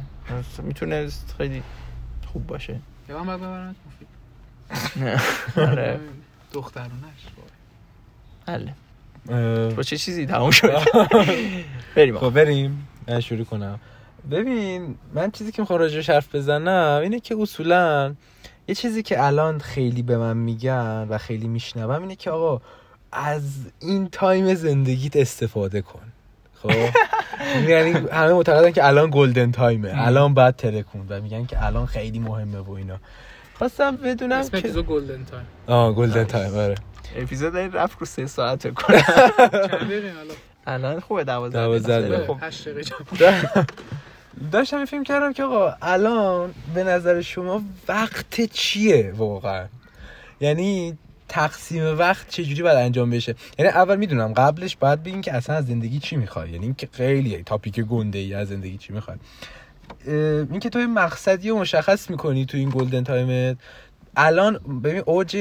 می‌تونه 0.63 1.07
خیلی 1.37 1.63
خوب 2.33 2.47
باشه. 2.47 2.79
یا 3.09 3.23
من 3.23 3.37
ببرم 3.37 3.75
آره. 5.71 5.99
دخترونش. 6.53 6.91
بله. 8.45 8.73
با 9.75 9.83
چه 9.83 9.97
چیزی 9.97 10.25
تموم 10.25 10.51
شد؟ 10.51 10.77
بریم 11.95 12.17
خب 12.19 12.29
بریم. 12.29 12.87
شروع 13.21 13.43
کنم. 13.43 13.79
ببین 14.31 14.95
من 15.13 15.31
چیزی 15.31 15.51
که 15.51 15.61
می‌خوام 15.61 15.79
راجعش 15.79 16.09
حرف 16.09 16.35
بزنم 16.35 16.99
اینه 17.01 17.19
که 17.19 17.35
اصولا 17.39 18.13
یه 18.67 18.75
چیزی 18.75 19.03
که 19.03 19.23
الان 19.23 19.59
خیلی 19.59 20.01
به 20.01 20.17
من 20.17 20.37
میگن 20.37 21.07
و 21.09 21.17
خیلی 21.17 21.47
میشنوم 21.47 22.01
اینه 22.01 22.15
که 22.15 22.31
آقا 22.31 22.61
از 23.11 23.43
این 23.79 24.09
time 24.09 24.53
زندگیت 24.53 25.15
استفاده 25.15 25.81
کن. 25.81 26.11
خب؟ 26.61 26.69
یعنی 27.69 27.91
همه 27.91 28.33
معتقدن 28.33 28.71
که 28.71 28.87
الان 28.87 29.09
golden 29.13 29.51
time 29.51 29.78
ه. 29.78 29.91
الان 29.95 30.33
بترکون 30.33 31.05
و 31.09 31.21
میگن 31.21 31.45
که 31.45 31.65
الان 31.65 31.85
خیلی 31.85 32.19
مهمه 32.19 32.59
و 32.59 32.71
اینا. 32.71 32.97
خواستم 33.53 33.95
بدونم 33.95 34.49
که 34.49 34.69
اسم 34.69 34.81
golden 34.81 35.25
time. 35.25 35.45
آه 35.67 35.93
golden 35.93 36.23
time 36.23 36.55
آره. 36.55 36.75
اپیزود 37.15 37.57
رفت 37.57 37.99
رو 37.99 38.05
سه 38.05 38.27
ساعت 38.27 38.67
کنم. 38.73 39.03
الان؟ 40.67 40.99
خوبه 40.99 41.23
دوازده 41.23 41.59
دوازده 41.59 42.27
خب 42.27 42.37
داشتم 44.51 44.85
فکر 44.85 45.03
کردم 45.03 45.33
که 45.33 45.43
آقا 45.43 45.75
الان 45.81 46.53
به 46.73 46.83
نظر 46.83 47.21
شما 47.21 47.61
وقت 47.87 48.41
چیه 48.41 49.13
واقعا؟ 49.17 49.65
یعنی 50.39 50.97
تقسیم 51.27 51.99
وقت 51.99 52.29
چجوری 52.29 52.61
باید 52.61 52.77
انجام 52.77 53.09
بشه؟ 53.09 53.35
یعنی 53.59 53.71
اول 53.71 53.95
می‌دونم 53.95 54.33
قبلش 54.33 54.75
باید 54.75 55.03
بگین 55.03 55.21
که 55.21 55.33
اصلا 55.33 55.55
از 55.55 55.65
زندگی 55.65 55.99
چی 55.99 56.15
می‌خوای؟ 56.15 56.49
یعنی 56.49 56.65
اینکه 56.65 56.89
خیلی 56.91 57.43
topic 57.43 57.79
گنده 57.79 58.19
ای 58.19 58.33
از 58.33 58.47
زندگی 58.47 58.77
چی 58.77 58.93
می‌خوای؟ 58.93 59.17
اینکه 60.51 60.69
تو 60.69 60.79
مقصدی 60.79 61.49
رو 61.49 61.59
مشخص 61.59 62.09
می‌کنی 62.09 62.45
تو 62.45 62.57
این 62.57 62.69
golden 62.69 63.03
time 63.03 63.47
ت 63.47 63.57
الان 64.15 64.53
ببین 64.83 65.03
اوج 65.05 65.37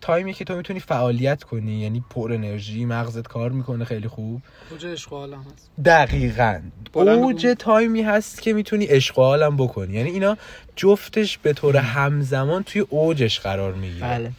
time 0.00 0.26
ی 0.26 0.32
که 0.32 0.44
تو 0.44 0.56
می‌تونی 0.56 0.80
فعالیت 0.80 1.42
کنی 1.42 1.80
یعنی 1.80 2.04
پر 2.10 2.32
انرژی 2.32 2.84
مغزت 2.84 3.28
کار 3.28 3.50
می‌کنه 3.50 3.84
خیلی 3.84 4.08
خوب. 4.08 4.42
اوج 4.70 4.86
عشق 4.86 5.12
هم 5.12 5.44
هست. 5.54 5.70
دقیقاً. 5.84 6.60
اوج 6.94 7.54
تایمی 7.58 8.02
هست 8.02 8.42
که 8.42 8.52
می‌تونی 8.52 8.84
عشق 8.84 9.18
هم 9.18 9.56
بکنی. 9.56 9.92
یعنی 9.94 10.10
اینا 10.10 10.36
جفتش 10.76 11.38
به 11.38 11.52
طور 11.52 11.76
همزمان 11.76 12.62
توی 12.62 12.86
اوجش 12.88 13.40
قرار 13.40 13.72
می‌گیره. 13.74 14.08
بله. 14.08 14.32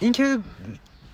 اینکه 0.00 0.38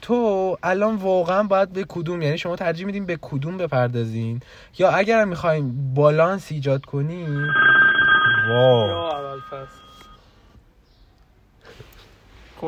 تو 0.03 0.57
الان 0.63 0.97
واقعا 0.97 1.43
باید 1.43 1.73
به 1.73 1.85
کدوم 1.89 2.23
یعنی 2.23 2.39
شما 2.39 2.57
ترجیح 2.57 2.87
میدین 2.87 3.07
به 3.07 3.19
کدوم 3.23 3.59
بپردازین؟ 3.59 4.41
یا 4.79 4.91
اگر 4.91 5.25
می‌خوایم 5.25 5.95
بالانس 5.95 6.53
ایجاد 6.53 6.85
کنیم 6.85 7.47
واو. 8.49 9.11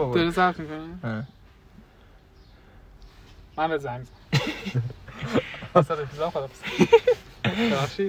خوبه 0.04 0.18
داره 0.18 0.30
ضبط 0.30 0.60
می‌کنه 0.60 1.24
من 3.56 3.68
به 3.68 3.78
زنگ 3.78 4.06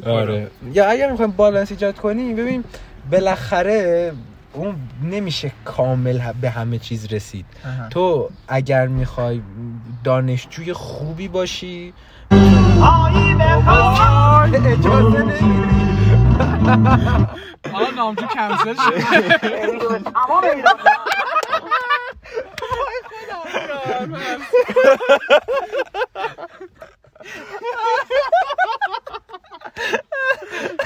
آره. 0.06 0.52
یا 0.74 0.90
اگر 0.90 1.12
می‌خوایم 1.12 1.32
بالانس 1.32 1.72
ایجاد 1.72 1.96
کنیم 1.96 2.36
ببین 2.36 2.64
بالاخره 3.12 4.14
اون 4.54 4.76
نمیشه 5.04 5.52
کامل 5.66 6.34
به 6.42 6.50
همه 6.50 6.80
چیز 6.80 7.14
رسید. 7.14 7.46
تو 7.90 8.30
اگر 8.48 8.88
می‌خوای 8.88 9.42
دانشجوی 10.04 10.74
خوبی 10.74 11.28
باشی 11.28 11.94
اجازه 14.66 15.24
حالا 17.74 17.90
نامجو 17.96 18.26
کنسل 18.26 18.74
شد. 18.74 18.94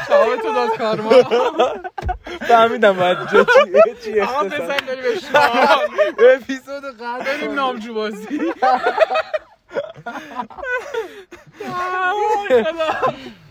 خدا 0.08 0.38
تو 0.42 0.54
داد 0.54 0.78
کارما 0.78 1.10
فهمیدم 2.48 2.94
باید 2.94 3.18
جا 3.32 3.44
چی 3.44 4.12
چی 4.12 4.22
آقا 4.22 4.44
بزن 4.44 4.78
داری 4.88 5.02
به 5.02 5.20
شما 5.20 5.40
اپیزود 6.36 6.84
قبل 7.02 7.24
بریم 7.24 7.52
نامجو 7.52 7.94
بازی 7.94 8.40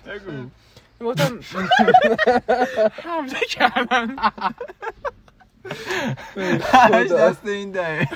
بگو 0.07 0.49
گفتم 1.00 1.40
حمله 3.04 3.40
کردن 3.49 4.16
همش 6.62 7.11
دست 7.11 7.47
این 7.47 7.71
ده 7.71 8.09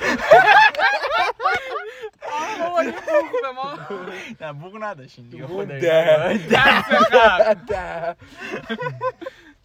نه 4.41 4.53
بوق 4.53 4.77
نداشتین 4.83 5.29
دیگه 5.29 5.45
ده. 5.65 6.39
دست 6.51 7.65
ده. 7.71 8.15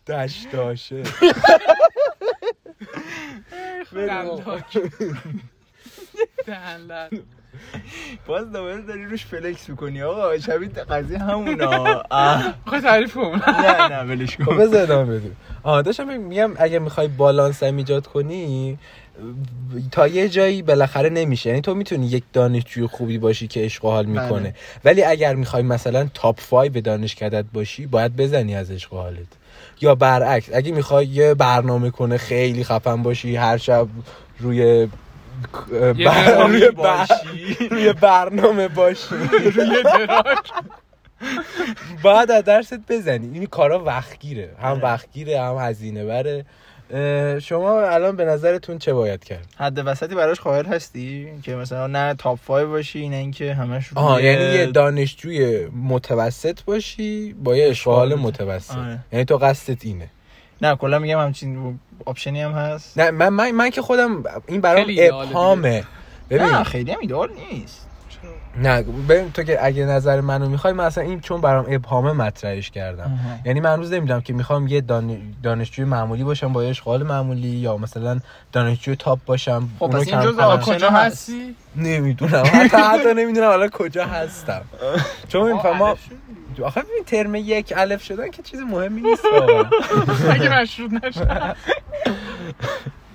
دشتاشه 0.06 1.02
دهن 6.46 7.10
باز 8.26 8.52
دوباره 8.52 8.80
داری 8.80 9.04
روش 9.04 9.26
فلکس 9.26 9.68
می‌کنی 9.68 10.02
آقا. 10.02 10.38
شبیه 10.38 10.68
قضیه 10.68 11.18
همونا 11.18 12.02
خواهی 12.66 12.82
تعریف 12.82 13.14
کن. 13.14 13.42
نه 13.48 13.88
نه 13.88 14.02
ولش 14.02 14.36
کن. 14.36 14.56
بذار 14.56 14.82
ادامه 14.82 15.18
بدیم. 15.18 15.36
آه 15.62 15.82
داشتم 15.82 16.20
میگم 16.20 16.50
اگه 16.56 16.78
می‌خوای 16.78 17.08
بالانس 17.08 17.62
هم 17.62 17.76
ایجاد 17.76 18.06
کنی 18.06 18.78
تا 19.90 20.06
یه 20.06 20.28
جایی 20.28 20.62
بالاخره 20.62 21.10
نمیشه. 21.10 21.50
یعنی 21.50 21.62
تو 21.62 21.74
می‌تونی 21.74 22.06
یک 22.06 22.24
دانشجوی 22.32 22.86
خوبی 22.86 23.18
باشی 23.18 23.46
که 23.46 23.60
عشق 23.60 23.82
حال 23.84 24.06
می‌کنه. 24.06 24.40
بله. 24.40 24.54
ولی 24.84 25.02
اگر 25.02 25.34
می‌خوای 25.34 25.62
مثلا 25.62 26.08
تاپ 26.14 26.40
5 26.50 26.78
دانشکدت 26.78 27.44
باشی 27.52 27.86
باید 27.86 28.16
بزنی 28.16 28.56
از 28.56 28.70
عشق 28.70 28.92
حالت. 28.92 29.26
یا 29.80 29.94
برعکس 29.94 30.48
اگه 30.54 30.72
می‌خوای 30.72 31.06
یه 31.06 31.34
برنامه 31.34 31.90
کنه 31.90 32.16
خیلی 32.16 32.64
خفن 32.64 33.02
باشی 33.02 33.36
هر 33.36 33.56
شب 33.56 33.86
روی 34.38 34.88
روی 36.46 36.70
باشی. 36.70 37.68
روی 37.70 37.92
برنامه 37.92 38.68
باشی. 38.68 39.14
روی 39.54 39.82
دراک. 39.82 40.50
باید 42.02 42.30
از 42.30 42.44
درست 42.44 42.74
بزنی. 42.88 43.30
این 43.38 43.46
کارا 43.46 43.84
وقتگیره. 43.84 44.50
هم 44.62 44.80
وقتگیره 44.82 45.40
هم 45.40 45.56
هزینه 45.60 46.04
بره. 46.04 46.44
شما 47.40 47.80
الان 47.80 48.16
به 48.16 48.24
نظرتون 48.24 48.78
چه 48.78 48.92
باید 48.94 49.24
کرد؟ 49.24 49.46
حد 49.58 49.82
وسطی 49.86 50.14
براش 50.14 50.40
قائل 50.40 50.66
هستی؟ 50.66 51.28
که 51.42 51.54
مثلا 51.54 51.86
نه 51.86 52.14
top 52.14 52.38
5 52.46 52.66
باشی 52.66 53.08
نه 53.08 53.16
اینکه 53.16 53.54
همش 53.54 53.86
روی- 53.86 54.22
یعنی 54.24 54.44
یه 54.44 54.66
دانشجوی 54.66 55.66
متوسط 55.66 56.62
باشی 56.62 57.32
با 57.32 57.56
یه 57.56 57.68
عشق 57.70 57.95
و 57.95 58.02
حال 58.02 58.14
متوسط. 58.14 58.76
آره. 58.76 58.98
یعنی 59.12 59.24
تو 59.24 59.36
قصدت 59.36 59.84
اینه. 59.84 60.08
نه 60.62 60.76
کلا 60.76 60.98
میگم 60.98 61.20
همچین 61.20 61.78
option 62.04 62.37
ی 62.37 62.42
هم 62.42 62.52
هست. 62.52 62.98
نه 62.98 63.10
من 63.10 63.28
من, 63.28 63.50
من 63.50 63.70
که 63.70 63.82
خودم 63.82 64.22
این 64.46 64.60
برام 64.60 64.86
ابهامه. 64.98 65.84
ببین. 66.30 66.46
نه 66.46 66.64
خیلی 66.64 66.92
هم 66.92 66.98
ایدئال 67.00 67.28
نیست. 67.50 67.88
نه 68.56 68.82
ببین 68.82 69.32
تو 69.32 69.42
که 69.42 69.66
اگه 69.66 69.84
نظر 69.84 70.20
منو 70.20 70.48
می‌خوای 70.48 70.72
من 70.72 70.84
اصلا 70.84 71.04
این 71.04 71.20
چون 71.20 71.40
برام 71.40 71.66
ابهامه 71.68 72.12
مطرحش 72.12 72.70
کردم. 72.70 73.18
یعنی 73.44 73.60
من 73.60 73.78
روز 73.78 73.92
نمی‌دونم 73.92 74.20
که 74.20 74.32
می‌خوام 74.32 74.66
یه 74.66 74.80
دان... 74.80 75.18
دانشجوی 75.42 75.84
معمولی 75.84 76.24
باشم 76.24 76.52
با 76.52 76.64
یه 76.64 76.70
اشغال 76.70 77.02
معمولی 77.02 77.48
یا 77.48 77.76
مثلا 77.76 78.20
دانشجوی 78.52 78.96
تاپ 78.96 79.18
باشم. 79.26 79.68
خب، 79.78 79.86
پس 79.86 80.08
این 80.08 80.22
جزء 80.22 80.56
کجا 80.56 80.90
هست. 80.90 81.30
هستی؟ 81.30 81.56
نمی‌دونم. 81.76 82.42
حتی 82.46 82.76
حتی 82.76 83.14
نمی‌دونم 83.14 83.46
حالا 83.46 83.68
کجا 83.68 84.04
هستم. 84.04 84.62
چون 85.28 85.42
این 85.42 85.76
ما. 85.78 85.96
آخه 86.60 86.80
ببین 86.82 87.04
ترم 87.06 87.34
یک 87.34 87.72
الف 87.76 88.02
شدن 88.04 88.30
که 88.30 88.42
چیز 88.42 88.60
مهمی 88.60 89.00
نیست. 89.10 89.24
اگه 90.30 90.60
مشروط 90.60 90.90
نشه. 91.04 91.26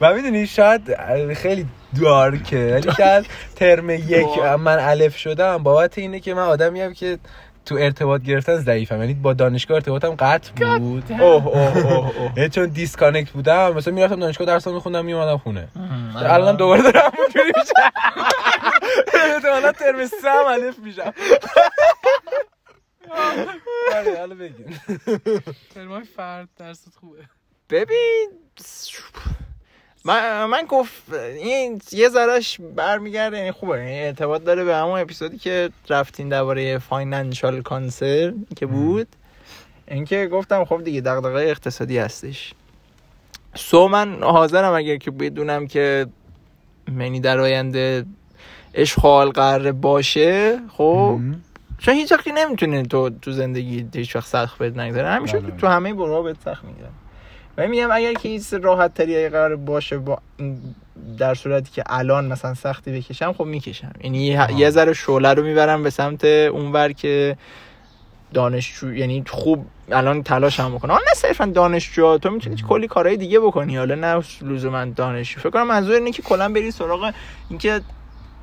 و 0.01 0.13
می‌دونی 0.13 0.47
شاید 0.47 0.81
خیلی 1.33 1.65
دارکه 2.01 2.71
ولی 2.73 2.91
شاید 2.97 3.25
ترم 3.55 3.89
یک 3.89 4.39
من 4.59 4.79
الف 4.79 5.17
شدم 5.17 5.57
بابت 5.57 5.97
اینه 5.97 6.19
که 6.19 6.33
من 6.33 6.41
آدمی 6.43 6.81
هم 6.81 6.93
که 6.93 7.17
تو 7.65 7.75
ارتباط 7.75 8.21
گرفتن 8.21 8.55
ضعیفم. 8.55 8.99
یعنی 8.99 9.13
با 9.13 9.33
دانشگاه 9.33 9.75
ارتباطم 9.75 10.15
قطع 10.15 10.51
بود. 10.77 11.03
اوه 11.11 11.21
اوه 11.47 11.77
اوه 11.77 11.87
اوه. 12.19 12.31
یعنی 12.37 12.49
چون 12.49 12.65
disconnect 12.65 13.31
بودم 13.31 13.73
مثلا 13.73 13.93
می‌رفتم 13.93 14.19
دانشگاه 14.19 14.47
درس 14.47 14.67
میخوندم 14.67 15.05
میومدم 15.05 15.37
خونه. 15.37 15.67
الان 16.15 16.55
دوباره 16.55 16.81
دارم 16.81 17.11
اونجوری 17.17 17.51
میشم. 17.57 17.91
احتمالا 19.33 19.71
ترم 19.71 20.05
سه 20.05 20.29
هم 20.29 20.45
الف 20.45 20.79
میشم. 20.79 21.13
آره 23.95 24.19
حالا 24.19 24.35
بگیم 24.35 24.81
ترمای 25.75 26.03
فرد 26.03 26.49
درست 26.57 26.89
خوبه. 26.99 27.19
ببین 27.69 28.29
من 30.05 30.45
من 30.45 30.65
گفت 30.69 31.13
این 31.13 31.81
یه 31.91 32.09
ذرهش 32.09 32.59
برمیگرده 32.75 33.37
یعنی 33.37 33.51
خوبه. 33.51 33.77
یعنی 33.77 33.99
ارتباط 33.99 34.43
داره 34.43 34.63
به 34.63 34.75
همون 34.75 34.99
اپیزودی 34.99 35.37
که 35.37 35.69
رفتین 35.89 36.29
درباره 36.29 36.77
financial 36.77 37.61
concern 37.61 38.33
که 38.55 38.65
بود. 38.65 39.07
اینکه 39.87 40.27
گفتم 40.27 40.65
خب 40.65 40.83
دیگه 40.83 41.01
دغدغه 41.01 41.41
اقتصادی 41.41 41.97
هستش. 41.97 42.53
سو 43.55 43.87
من 43.87 44.23
حاضرم 44.23 44.73
اگر 44.73 44.97
که 44.97 45.11
بدونم 45.11 45.67
که 45.67 46.07
منی 46.91 47.19
در 47.19 47.39
آینده 47.39 48.05
اشغال 48.73 49.29
قراره 49.29 49.71
باشه 49.71 50.59
خب 50.69 51.19
چون 51.77 51.93
هیچ 51.93 52.11
وقتی 52.11 52.31
نمی‌تونه 52.31 52.83
تو 52.83 53.09
تو 53.09 53.31
زندگی 53.31 53.87
هیچ 53.95 54.15
وقت 54.15 54.27
سخت 54.27 54.57
بهت 54.57 54.77
نگذره. 54.77 55.09
همیشه 55.09 55.39
بله. 55.39 55.55
تو 55.57 55.67
همه 55.67 55.93
برو 55.93 56.23
بهت 56.23 56.37
سخت 56.45 56.63
میگذره 56.63 56.89
و 57.57 57.67
میگم 57.67 57.89
اگر 57.91 58.13
که 58.13 58.29
هیچ 58.29 58.53
راحت 58.53 58.93
تری 58.93 59.29
قرار 59.29 59.55
باشه 59.55 59.97
با 59.97 60.19
در 61.17 61.33
صورتی 61.35 61.71
که 61.71 61.83
الان 61.87 62.25
مثلا 62.25 62.53
سختی 62.53 62.91
بکشم 62.91 63.33
خب 63.33 63.43
می‌کشم. 63.43 63.91
یعنی 64.03 64.37
یه- 64.57 64.69
ذره 64.69 64.93
شعله 64.93 65.33
رو 65.33 65.43
می‌برم 65.43 65.83
به 65.83 65.89
سمت 65.89 66.25
اونور 66.25 66.91
که 66.91 67.37
دانشجو 68.33 68.93
یعنی 68.95 69.23
خوب 69.27 69.65
الان 69.91 70.23
تلاش 70.23 70.59
هم 70.59 70.75
حالا 70.77 70.93
نه 70.95 71.13
صرفا 71.15 71.45
دانشجو. 71.45 72.17
تو 72.17 72.29
می‌تونی 72.29 72.55
کلی 72.69 72.87
کارهای 72.87 73.17
دیگه 73.17 73.39
بکنی. 73.39 73.77
حالا 73.77 73.95
نه 73.95 74.23
لزوما 74.41 74.85
دانشجو. 74.85 75.39
فکر 75.39 75.49
کنم 75.49 75.67
منظور 75.67 75.95
اینه 75.95 76.11
که 76.11 76.21
کلا 76.21 76.49
بری 76.49 76.71
سراغ 76.71 77.13
اینکه 77.49 77.81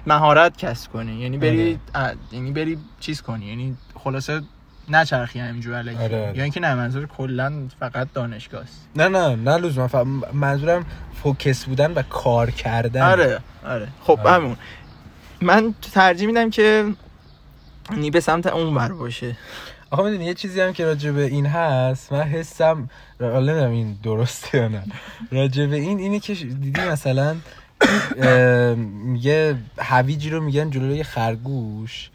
مهارت 0.06 0.56
کسب 0.56 0.92
کنی. 0.92 1.20
یعنی 1.20 1.38
بری 1.38 1.78
اه، 1.94 2.12
یعنی 2.32 2.52
بری 2.52 2.78
چیز 3.00 3.22
کنی. 3.22 3.46
یعنی 3.46 3.76
خلاصه 4.04 4.40
نچرخی 4.88 5.38
همینجور 5.38 5.74
علیکی 5.74 6.02
آره، 6.02 6.26
آره. 6.26 6.38
یا 6.38 6.42
اینکه 6.42 6.60
نه 6.60 6.74
منظور 6.74 7.06
کلا 7.06 7.52
فقط 7.80 8.08
دانشگاه 8.14 8.62
است 8.62 8.88
نه 8.96 9.08
نه 9.08 9.36
نه 9.36 9.56
لزوما. 9.56 9.88
ف- 9.88 10.34
منظورم 10.34 10.86
فوکس 11.22 11.64
بودن 11.64 11.92
و 11.92 12.02
کار 12.02 12.50
کردن. 12.50 13.02
آره 13.02 13.40
آره. 13.66 13.88
خب 14.00 14.20
آره. 14.20 14.30
همون. 14.30 14.56
من 15.40 15.74
ترجیح 15.92 16.26
میدم 16.26 16.50
که 16.50 16.84
نی 17.90 18.10
به 18.10 18.20
سمت 18.20 18.46
اون 18.46 18.74
بر 18.74 18.92
باشه. 18.92 19.36
آخه 19.90 20.02
می‌دونی 20.02 20.24
یه 20.24 20.34
چیزی 20.34 20.60
هم 20.60 20.72
که 20.72 20.84
راجع 20.84 21.10
به 21.10 21.24
این 21.24 21.46
هست. 21.46 22.12
من 22.12 22.22
حسم 22.22 22.88
حالا 23.20 23.40
نمی‌دونم 23.52 23.70
این 23.70 23.98
درسته 24.02 24.58
یا 24.58 24.68
نه. 24.68 24.82
راجع 25.32 25.66
به 25.66 25.76
این 25.76 25.98
اینه 25.98 26.20
که 26.20 26.34
دیدی 26.34 26.80
مثلا 26.80 27.36
میگه 29.04 29.56
هویجی 29.78 30.30
رو 30.30 30.40
میگن 30.40 30.70
جلوی 30.70 31.02
خرگوش 31.02 32.10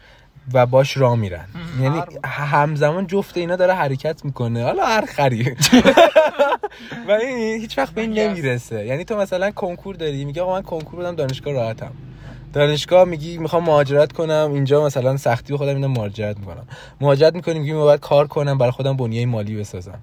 و 0.52 0.66
باش 0.66 0.96
را 0.96 1.16
میرن. 1.16 1.44
یعنی 1.80 2.02
همزمان 2.24 3.06
جفت 3.06 3.36
اینا 3.36 3.56
داره 3.56 3.74
حرکت 3.74 4.24
می‌کنه. 4.24 4.64
حالا 4.64 4.86
هر 4.86 5.06
خری 5.06 5.42
و 7.08 7.10
این 7.10 7.60
هیچ 7.60 7.78
وقت 7.78 7.94
به 7.94 8.00
این 8.00 8.12
نمی‌رسه. 8.12 8.86
یعنی 8.86 9.04
تو 9.04 9.16
مثلا 9.16 9.50
کنکور 9.50 9.94
داری 9.94 10.24
میگه 10.24 10.42
آقا 10.42 10.52
من 10.52 10.62
کنکور 10.62 11.00
بدم 11.00 11.14
دانشگاه 11.14 11.54
راحتم. 11.54 11.92
دانشگاه 12.52 13.04
میگی 13.04 13.38
می‌خوام 13.38 13.64
مهاجرت 13.64 14.12
کنم 14.12 14.50
اینجا 14.54 14.84
مثلا 14.84 15.16
سختی 15.16 15.56
خودم 15.56 15.74
اینو 15.74 15.88
مهاجرت 15.88 16.38
می‌کنم. 16.38 16.66
مهاجرت 17.00 17.34
می‌کنی 17.34 17.58
میگی 17.58 17.72
من 17.72 17.80
باید 17.80 18.00
کار 18.00 18.26
کنم 18.26 18.58
برای 18.58 18.72
خودم 18.72 18.96
بنیه 18.96 19.26
مالی 19.26 19.56
بسازم. 19.56 19.98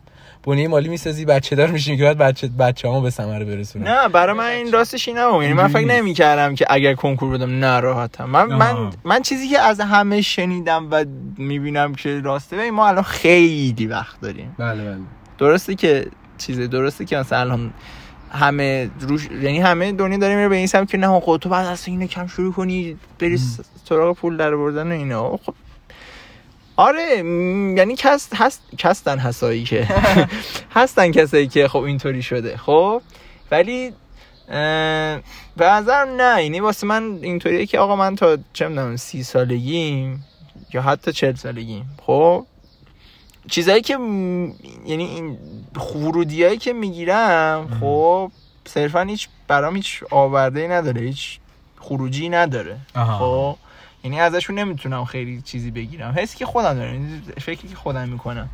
بنیه 0.47 0.67
مالی 0.67 0.89
می‌سازی 0.89 1.25
بچه 1.25 1.55
دار 1.55 1.67
میشی 1.67 1.91
میگی 1.91 2.03
باید 2.03 2.17
بچه 2.17 2.47
بچه‌هامو 2.47 3.01
به 3.01 3.09
ثمره 3.09 3.45
برسونم. 3.45 3.87
نه 3.87 4.07
برای 4.07 4.35
من 4.35 4.45
این 4.45 4.71
راستش 4.71 5.07
این 5.07 5.17
یعنی 5.17 5.53
من 5.53 5.67
فکر 5.67 5.77
اینجوری 5.77 5.99
نمی 5.99 6.13
کردم 6.13 6.55
که 6.55 6.65
اگر 6.69 6.93
کنکور 6.93 7.37
بدم 7.37 7.59
نه 7.59 7.79
راحتم. 7.79 8.25
من 8.25 8.45
من 8.45 8.71
آها. 8.71 8.89
من 9.03 9.21
چیزی 9.21 9.47
که 9.47 9.59
از 9.59 9.79
همه 9.79 10.21
شنیدم 10.21 10.87
و 10.91 11.05
می‌بینم 11.37 11.95
که 11.95 12.21
راسته 12.21 12.57
ببین 12.57 12.69
ما 12.69 12.87
الان 12.87 13.03
خیلی 13.03 13.87
وقت 13.87 14.21
داریم. 14.21 14.55
بله 14.57 14.83
بله. 14.83 14.97
درسته 15.37 15.75
که 15.75 16.07
چیزه 16.37 16.67
درسته 16.67 17.05
که 17.05 17.17
مثلا 17.17 17.39
الان 17.39 17.73
همه 18.31 18.89
روش 18.99 19.27
یعنی 19.41 19.59
همه 19.59 19.91
دنیا 19.91 20.17
داره 20.17 20.35
میره 20.35 20.49
به 20.49 20.55
این 20.55 20.67
سمت 20.67 20.89
که 20.89 20.97
نه 20.97 21.19
خب 21.19 21.37
تو 21.41 21.49
بعد 21.49 21.65
اصلا 21.65 21.93
اینو 21.93 22.07
کم 22.07 22.27
شروع 22.27 22.53
کنی 22.53 22.97
بری 23.19 23.39
سراغ 23.89 24.15
پول 24.15 24.37
در 24.37 24.55
بردن 24.55 24.91
و 24.91 24.95
اینا. 24.95 25.37
خب 25.37 25.53
آره 26.77 27.23
م، 27.23 27.77
یعنی 27.77 27.95
کس 27.95 28.29
هست 28.35 28.61
کستن 28.77 29.17
هستایی 29.17 29.63
که. 29.63 29.87
هستن 30.75 31.11
کسایی 31.11 31.47
که 31.47 31.67
خب 31.67 31.79
اینطوری 31.79 32.21
شده. 32.23 32.57
خب؟ 32.57 33.01
ولی 33.51 33.87
اه، 34.49 35.19
به 35.57 35.65
نظرم 35.65 36.21
نه. 36.21 36.43
یعنی 36.43 36.59
واسه 36.59 36.87
من 36.87 37.19
اینطوریه 37.21 37.65
که 37.65 37.79
آقا 37.79 37.95
من 37.95 38.15
تا 38.15 38.37
چه 38.53 38.67
می‌دونم 38.67 38.95
سی 38.95 39.23
سالگیم 39.23 40.25
یا 40.73 40.81
حتی 40.81 41.11
چل 41.11 41.35
سالگیم. 41.35 41.85
خب؟ 42.05 42.45
چیزایی 43.49 43.81
که 43.81 43.97
م، 43.97 44.53
یعنی 44.85 45.05
این 45.05 45.37
ورودی 45.95 46.43
هایی 46.43 46.57
که 46.57 46.73
می‌گیرم 46.73 47.77
خب 47.79 48.31
صرفا 48.65 49.01
هیچ 49.01 49.29
برام 49.47 49.75
هیچ 49.75 50.03
آورده 50.11 50.67
نداره. 50.67 51.01
هیچ 51.01 51.39
خروجی 51.79 52.29
نداره. 52.29 52.77
آها. 52.95 53.17
خب؟ 53.53 53.57
یعنی 54.03 54.19
ازشون 54.19 54.59
نمی‌تونم 54.59 55.05
خیلی 55.05 55.41
چیزی 55.41 55.71
بگیرم. 55.71 56.13
حسی 56.17 56.37
که 56.37 56.45
خودم 56.45 56.73
دارم 56.73 56.93
یعنی 56.93 57.21
فکری 57.41 57.67
که 57.67 57.75
خودم 57.75 58.09
می‌کنم. 58.09 58.49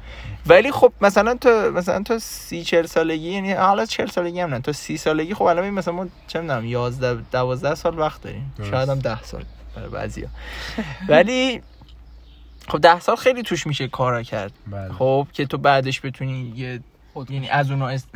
ولی 0.45 0.71
خب 0.71 0.93
مثلا 1.01 1.35
تا 1.35 1.71
مثلا 1.75 2.03
تا 2.03 2.19
سی 2.19 2.63
چل 2.63 2.85
سالگی 2.85 3.29
یعنی 3.31 3.51
حالا 3.53 3.85
چل 3.85 4.07
سالگی 4.07 4.39
هم 4.39 4.53
نه 4.53 4.59
تا 4.59 4.71
سی 4.71 4.97
سالگی 4.97 5.33
خب 5.33 5.43
الان 5.43 5.69
مثلا 5.69 5.93
ما 5.93 6.07
چه 6.27 6.41
می‌دونم 6.41 6.65
یازده 6.65 7.21
دوازده 7.31 7.75
سال 7.75 7.99
وقت 7.99 8.21
داریم. 8.21 8.53
درست. 8.57 8.69
شاید 8.69 8.89
هم 8.89 8.99
ده 8.99 9.23
سال 9.23 9.43
برای 9.75 9.89
بعضیا. 9.89 10.27
ولی 11.07 11.61
خب 12.67 12.81
ده 12.81 12.99
سال 12.99 13.15
خیلی 13.15 13.43
توش 13.43 13.67
میشه 13.67 13.87
کارا 13.87 14.23
کرد. 14.23 14.51
بله. 14.67 14.93
خب 14.93 15.27
که 15.33 15.45
تو 15.45 15.57
بعدش 15.57 16.01
بتونی 16.05 16.53
یه 16.55 16.79
یعنی 17.29 17.49
از 17.49 17.71
اونها 17.71 17.89
است... 17.89 18.07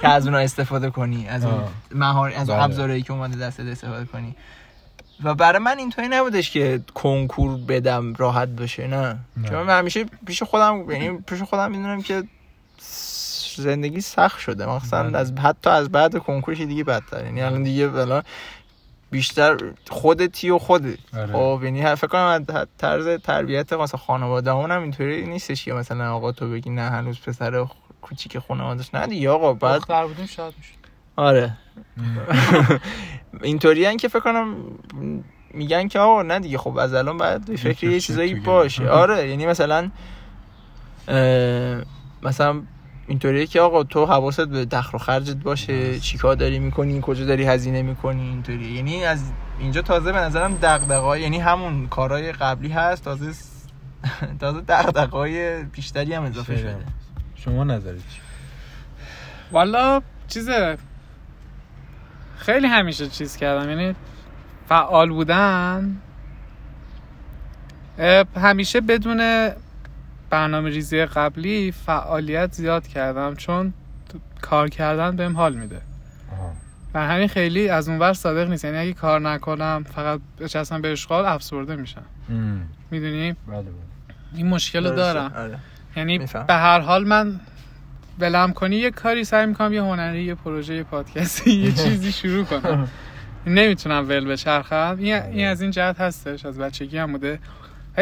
که 0.00 0.08
از 0.16 0.26
اونها 0.26 0.40
استفاده 0.40 0.90
کنی 0.90 1.28
از 1.28 1.44
اون. 1.44 1.64
مهار 1.90 2.30
از 2.30 2.50
اون 2.50 2.58
بله. 2.58 2.64
ابزارهایی 2.64 3.02
که 3.02 3.12
اومده 3.12 3.36
دستت 3.36 3.64
استفاده 3.64 4.04
کنی. 4.04 4.36
و 5.24 5.34
برای 5.34 5.58
من 5.58 5.78
اینطوری 5.78 6.08
نبودش 6.08 6.50
که 6.50 6.80
کنکور 6.94 7.56
بدم 7.68 8.14
راحت 8.14 8.48
بشه 8.48 8.86
نه 8.86 9.18
نه. 9.36 9.48
چون 9.48 9.62
من 9.62 9.78
همیشه 9.78 10.04
پیش 10.26 10.42
خودم 10.42 10.90
یعنی 10.90 11.18
پیش 11.18 11.42
خودم 11.42 11.70
می‌دونم 11.70 12.02
که 12.02 12.22
زندگی 13.56 14.00
سخت 14.00 14.38
شده 14.38 14.66
مثلا 14.66 15.02
بله. 15.02 15.18
از 15.18 15.32
حتی 15.32 15.70
از 15.70 15.88
بعد 15.88 16.18
کنکورش 16.18 16.60
دیگه 16.60 16.84
بدتر 16.84 17.24
یعنی 17.24 17.42
الان 17.42 17.62
دیگه 17.62 17.92
الان 17.92 18.22
بیشتر 19.10 19.56
خودتی 19.90 20.50
و 20.50 20.58
خودت 20.58 20.98
آره. 21.16 21.32
خب 21.32 21.60
یعنی 21.64 21.94
فکر 21.94 22.06
کنم 22.06 22.46
از 22.50 22.66
طرز 22.78 23.08
تربیت 23.08 23.72
مثلا 23.72 24.00
خانواده 24.00 24.52
هم 24.52 24.82
اینطوری 24.82 25.26
نیستش 25.26 25.64
که 25.64 25.72
مثلا 25.72 26.14
آقا 26.14 26.32
تو 26.32 26.50
بگی 26.50 26.70
نه 26.70 26.82
هنوز 26.82 27.20
پسر 27.20 27.66
کوچیک 28.02 28.38
خانوادهش 28.38 28.94
نه 28.94 29.06
دیگه 29.06 29.30
آقا 29.30 29.52
بعد 29.52 30.06
بودیم 30.06 30.26
شاید 30.26 30.54
می‌شد 30.58 30.74
آره 31.16 31.56
اینطوری 33.42 33.96
که 33.96 34.08
فکر 34.08 34.20
کنم 34.20 34.54
میگن 35.54 35.88
که 35.88 35.98
آقا 35.98 36.22
نه 36.22 36.38
دیگه 36.38 36.58
خب 36.58 36.78
از 36.78 36.94
الان 36.94 37.16
باید 37.18 37.44
به 37.44 37.56
فکر 37.56 37.86
یه 37.90 38.00
چیزایی. 38.00 38.34
باشه. 38.34 38.88
آره 38.88 39.28
یعنی 39.28 39.46
مثلا 39.46 39.90
مثلا 42.22 42.62
اینطوریه 43.06 43.46
که 43.46 43.60
آقا 43.60 43.84
تو 43.84 44.06
حواست 44.06 44.40
به 44.40 44.64
دخل 44.64 44.96
و 44.96 44.98
خرجت 44.98 45.36
باشه 45.36 46.00
چیکار 46.00 46.34
داری 46.36 46.58
می‌کنی 46.58 46.98
کجا 47.02 47.24
داری 47.24 47.44
هزینه 47.44 47.82
می‌کنی 47.82 48.22
اینطوری 48.22 48.64
یعنی 48.64 49.04
از 49.04 49.22
اینجا 49.58 49.82
تازه 49.82 50.12
به 50.12 50.18
نظرم 50.18 50.58
دغدغه‌های 50.62 51.22
یعنی 51.22 51.38
همون 51.38 51.86
کارهای 51.86 52.32
قبلی 52.32 52.68
هست 52.68 53.04
تازه 53.04 53.32
س- 53.32 53.66
تازه 54.40 54.60
دغدغه‌های 54.60 55.62
بیشتری 55.64 56.14
هم 56.14 56.22
اضافه. 56.22 56.56
شده. 56.56 56.76
شما 57.36 57.64
نظرت 57.64 57.96
چی؟ 57.96 58.20
والا 59.52 60.02
چیزه 60.28 60.76
خیلی 62.38 62.66
همیشه 62.66 63.08
چیز 63.08 63.36
کردم 63.36 63.70
یعنی 63.70 63.94
فعال 64.68 65.10
بودن 65.10 65.96
همیشه 68.36 68.80
بدون 68.80 69.50
برنامه 70.30 70.70
ریزی 70.70 71.04
قبلی 71.04 71.72
فعالیت 71.72 72.52
زیاد 72.52 72.86
کردم 72.86 73.34
چون 73.34 73.72
کار 74.40 74.68
کردن 74.68 75.16
بهم 75.16 75.36
حال 75.36 75.54
میده. 75.54 75.80
و 76.94 77.06
همین 77.06 77.28
خیلی 77.28 77.68
از 77.68 77.88
اونور 77.88 78.12
صادق 78.12 78.50
نیست 78.50 78.64
یعنی 78.64 78.78
اگه 78.78 78.92
کار 78.92 79.20
نکنم 79.20 79.84
فقط 79.94 80.20
بچستم 80.40 80.82
به 80.82 80.92
اشغال 80.92 81.26
افسرده 81.26 81.76
میشم. 81.76 82.04
می‌دونی 82.90 83.32
بله 83.32 83.56
بله 83.56 83.70
این 84.34 84.48
مشکل 84.48 84.86
رو. 84.86 84.96
دارم 84.96 85.32
آره. 85.36 85.58
یعنی. 85.96 86.18
به 86.18 86.54
هر 86.54 86.80
حال 86.80 87.06
من 87.06 87.40
ولم 88.18 88.52
کنی 88.52 88.76
یه 88.76 88.90
کاری 88.90 89.24
سعی 89.24 89.46
می‌کنم 89.46 89.72
یه 89.72 89.82
هنری 89.82 90.24
یه 90.24 90.34
پروژه 90.34 90.74
یه 90.74 90.82
پادکستی 90.82 91.50
یه 91.52 91.72
چیزی 91.84 92.12
شروع 92.12 92.44
کنم. 92.44 92.88
نمی‌تونم 93.46 94.08
ول 94.08 94.24
بچرخم 94.24 94.96
این, 94.98 95.14
این 95.14 95.46
از 95.48 95.62
این 95.62 95.70
جهت 95.70 96.00
هستش 96.00 96.46
از 96.46 96.58
بچگی 96.58 96.98
هم 96.98 97.12
بوده. 97.12 97.38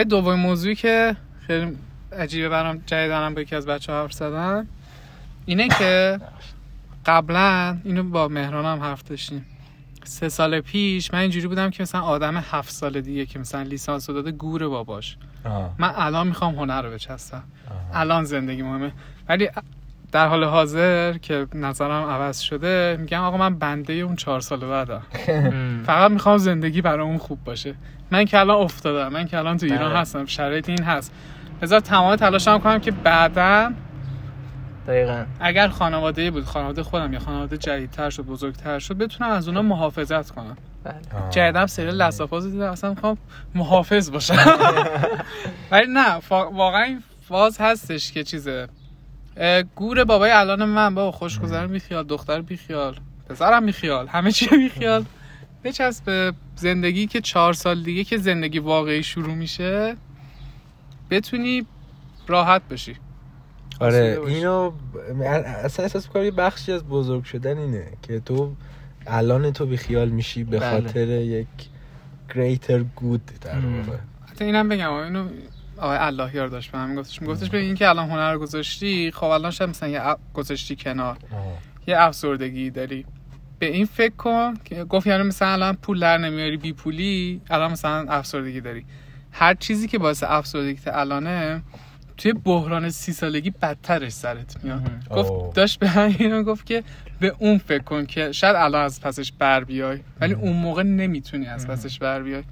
دومین 0.08 0.40
موضوعی 0.40 0.74
که 0.74 1.16
خیلی 1.46 1.76
عجیبه 2.12 2.48
برام 2.48 2.82
جدیدنم 2.86 3.34
با 3.34 3.40
یکی 3.40 3.56
از 3.56 3.66
بچه 3.66 3.92
ها 3.92 4.02
حرف 4.02 4.12
زدم 4.12 4.66
اینه 5.46 5.68
که 5.68 6.20
قبلا 7.06 7.78
اینو 7.84 8.02
با 8.02 8.28
مهران 8.28 8.64
هم 8.64 8.84
حرف 8.84 9.02
داشتیم. 9.02 9.46
سه 10.04 10.28
سال 10.28 10.60
پیش 10.60 11.14
من 11.14 11.20
اینجوری 11.20 11.46
بودم 11.46 11.70
که 11.70 11.82
مثلا 11.82 12.00
آدم 12.00 12.36
هفت 12.36 12.70
سال 12.70 13.00
دیگه 13.00 13.26
که 13.26 13.38
مثلا 13.38 13.62
لیسانس 13.62 14.08
رو 14.10 14.14
داده 14.14 14.30
گور 14.30 14.68
باباش. 14.68 15.16
آها. 15.44 15.74
من 15.78 15.92
الان 15.96 16.26
می‌خوام 16.26 16.54
هنر 16.54 16.82
رو 16.82 16.90
بچستم. 16.90 17.42
الان 17.94 18.24
زندگی 18.24 18.62
مهمه. 18.62 18.92
ولی 19.28 19.50
در 20.16 20.28
حال 20.28 20.44
حاضر 20.44 21.12
که 21.12 21.46
نظرم 21.54 22.04
عوض 22.04 22.40
شده 22.40 22.96
میگم 23.00 23.22
آقا 23.22 23.36
من 23.36 23.58
بنده 23.58 23.92
اون 23.92 24.16
چهار 24.16 24.40
سال 24.40 24.58
بعدم. 24.58 25.02
فقط 25.86 26.10
می‌خوام 26.10 26.38
زندگی 26.38 26.80
برای 26.80 27.06
اون 27.06 27.18
خوب 27.18 27.44
باشه. 27.44 27.74
من 28.10 28.24
که 28.24 28.38
الان 28.38 28.56
افتادم 28.62 29.12
من 29.12 29.26
که 29.26 29.38
الان 29.38 29.56
تو 29.56 29.66
ایران 29.66 29.90
بله. 29.90 29.98
هستم 29.98 30.26
شرایط 30.26 30.68
این 30.68 30.82
هست. 30.82 31.12
بذار 31.62 31.80
تمام 31.80 32.16
تلاشم 32.16 32.58
کنم 32.58 32.78
که 32.78 32.90
بعدا 32.90 33.72
دقیقا. 34.86 35.24
اگر 35.40 35.68
خانواده 35.68 36.30
بود 36.30 36.44
خانواده 36.44 36.82
خودم 36.82 37.12
یا 37.12 37.18
خانواده 37.18 37.58
جدیدتر 37.58 38.10
شد 38.10 38.22
بزرگتر 38.22 38.78
شد 38.78 38.98
بتونم 38.98 39.30
از 39.30 39.48
اونا 39.48 39.62
محافظت 39.62 40.30
کنم. 40.30 40.56
بله. 40.84 40.94
جدیدم 41.30 41.66
سریال 41.66 42.02
لسافاز 42.02 42.52
دیدم 42.52 42.70
اصلا 42.70 42.90
می‌خوام 42.90 43.18
محافظ 43.54 44.10
باشم. 44.10 44.36
ولی 45.70 45.86
نه 45.88 46.16
واقعا 46.30 46.82
این 46.82 47.02
فاز 47.28 47.60
هستش 47.60 48.12
که 48.12 48.24
چیزه. 48.24 48.68
گور 49.76 50.04
بابای 50.04 50.30
الان 50.30 50.64
من 50.64 50.94
بابا 50.94 51.12
خوشگذر 51.12 51.66
بیخیال 51.66 52.06
دختر 52.06 52.40
بیخیال 52.40 52.96
پسرم 53.28 53.66
بیخیال 53.66 54.08
همه 54.08 54.32
چی 54.32 54.46
بیخیال 54.46 55.04
بچسب 55.64 56.04
به 56.04 56.32
زندگی 56.56 57.06
که 57.06 57.20
چهار 57.20 57.52
سال 57.52 57.82
دیگه 57.82 58.04
که 58.04 58.18
زندگی 58.18 58.58
واقعی 58.58 59.02
شروع 59.02 59.34
میشه 59.34 59.96
بتونی 61.10 61.66
راحت 62.26 62.62
بشی 62.70 62.96
آره. 63.80 64.18
اینو 64.26 64.72
اصلا 65.24 65.84
احساس 65.84 66.06
می‌کنم 66.06 66.24
یه 66.24 66.30
بخشی 66.30 66.72
از 66.72 66.84
بزرگ 66.84 67.24
شدن 67.24 67.58
اینه 67.58 67.86
که 68.02 68.20
تو 68.20 68.52
الان 69.06 69.52
تو 69.52 69.66
بیخیال 69.66 70.08
میشی 70.08 70.44
به 70.44 70.58
بله. 70.58 70.70
خاطر 70.70 71.08
یک 71.08 71.46
greater 72.30 72.80
good 73.00 73.40
در. 73.40 73.58
واقع 73.58 73.98
حتی 74.30 74.44
اینم 74.44 74.68
بگم 74.68 74.92
اینو 74.92 75.28
آقای 75.78 75.96
الله 75.96 76.36
یار 76.36 76.48
داشت 76.48 76.70
به 76.70 76.78
همین 76.78 76.96
گفتش 76.96 77.22
میگفتش 77.22 77.50
به 77.50 77.58
این 77.58 77.74
که 77.74 77.88
الان 77.88 78.10
هنر 78.10 78.32
رو 78.32 78.38
گذاشتی 78.38 79.10
خب 79.10 79.24
الان 79.24 79.50
شاید 79.50 79.70
مثلا 79.70 79.88
یه 79.88 80.02
گذاشتی 80.34 80.76
کنار. 80.76 81.16
یه 81.86 82.00
افسردگی 82.00 82.70
داری. 82.70 83.04
به 83.58 83.66
این 83.66 83.86
فکر 83.86 84.14
کن 84.14 84.54
که 84.64 84.84
گفت 84.84 85.06
یعنی 85.06 85.22
مثلا 85.22 85.48
الان 85.48 85.74
پول 85.74 86.00
در 86.00 86.18
نمیاری 86.18 86.56
بی 86.56 86.72
پولی 86.72 87.40
الان 87.50 87.72
مثلا 87.72 88.06
افسردگی 88.08 88.60
داری. 88.60 88.84
هر 89.32 89.54
چیزی 89.54 89.88
که 89.88 89.98
باعث 89.98 90.24
افسردگی 90.26 90.80
الانه 90.86 91.62
توی 92.16 92.32
بحران 92.32 92.90
سی 92.90 93.12
سالگی 93.12 93.50
بدترش 93.50 94.12
سرت 94.12 94.64
میاد. 94.64 95.08
گفت 95.10 95.54
داشت 95.54 95.78
به 95.78 95.88
همین 95.88 96.42
گفت 96.42 96.66
که 96.66 96.84
به 97.20 97.34
اون 97.38 97.58
فکر 97.58 97.82
کن 97.82 98.06
که 98.06 98.32
شاید 98.32 98.56
الان 98.56 98.84
از 98.84 99.00
پسش 99.00 99.32
بر 99.32 99.64
بیای 99.64 100.00
ولی 100.20 100.34
اون 100.34 100.52
موقع 100.52 100.82
نمی‌تونی 100.82 101.46
از 101.46 101.66
پسش 101.66 101.98
بر 101.98 102.22
بیای. 102.22 102.44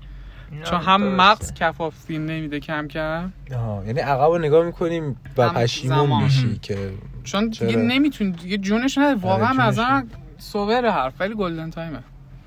چون 0.63 0.81
هم 0.81 1.01
درسته. 1.01 1.17
مغز 1.17 1.55
کفافین 1.55 2.27
نمیده 2.27 2.61
کم 2.61 2.89
کم. 2.89 3.33
آها. 3.55 3.83
یعنی 3.87 4.01
عقب 4.01 4.25
رو 4.25 4.39
نگاه 4.39 4.67
می‌کنیم 4.67 5.17
و 5.37 5.49
پشیمون. 5.49 6.23
میشی 6.25 6.59
که 6.59 6.93
چون 7.25 7.49
دیگه؟ 7.49 7.77
نمی‌تونی 7.77 8.31
دیگه 8.31 8.59
جونش 8.59 8.99
واقعا 8.99 9.47
آره، 9.47 9.53
جونش 9.53 9.69
مثلا 9.69 10.07
سوور 10.39 10.91
حرف 10.91 11.13
ولی 11.21 11.35
گلدن 11.35 11.71
تایمه. 11.71 11.99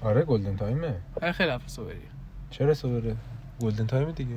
آره 0.01 0.21
گلدن 0.21 0.55
تایمه. 0.55 0.95
ولی 1.21 1.31
خیلی 1.31 1.49
حرف 1.49 1.69
سووریه 1.69 1.97
چرا 2.49 2.73
سوبره 2.73 3.15
گلدن 3.61 3.87
تایم 3.87 4.11
دیگه. 4.11 4.35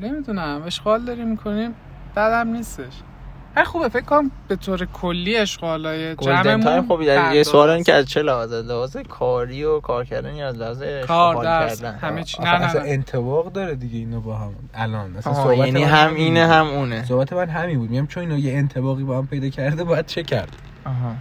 نمی‌دونم 0.00 0.62
اشغال 0.66 1.04
داریم 1.04 1.28
می‌کنیم. 1.28 1.74
بدم 2.16 2.48
نیستش. 2.48 2.92
هر 3.56 3.64
خوبه 3.64 3.88
فکر 3.88 4.04
کنم 4.04 4.30
به 4.48 4.56
طور 4.56 4.84
کلی 4.84 5.36
اشغالای 5.36 6.14
گلدن 6.14 6.60
جمعمون 6.60 6.88
خب 6.88 7.02
یه 7.34 7.42
سوال 7.42 7.70
این 7.70 7.84
که 7.84 7.94
از 7.94 8.06
چه 8.06 8.22
لحاظ؟ 8.22 8.52
از 8.52 8.64
لحاظ 8.64 8.96
کاری 8.96 9.64
و 9.64 9.80
کار 9.80 10.04
کردن 10.04 10.34
یا 10.34 10.48
از 10.48 10.56
لحاظ 10.56 10.82
کار 11.06 11.44
درس 11.44 11.82
کردن؟ 11.82 11.98
همه 11.98 12.24
چی. 12.24 12.42
نه 12.42 12.58
نه. 12.58 12.82
انتباق 12.84 13.52
داره 13.52 13.74
دیگه 13.74 13.98
اینو 13.98 14.20
با 14.20 14.36
هم. 14.36 14.54
الان 14.74 15.16
آها، 15.24 15.34
صحبت 15.34 15.58
یعنی 15.58 15.82
هم 15.82 16.14
اینه. 16.14 16.46
هم 16.46 16.66
اونه. 16.66 17.04
صحبت 17.04 17.32
من 17.32 17.48
همین 17.48 17.78
بود. 17.78 17.90
میگم 17.90 18.06
چون 18.06 18.22
اینا 18.22 18.38
یه 18.38 18.52
انتباقی 18.52 19.02
با 19.04 19.18
هم 19.18 19.26
پیدا 19.26 19.48
کرده 19.48 19.84
باید 19.84 20.06
چه 20.06 20.22
کرد؟ 20.22 20.56
آها. 20.86 21.14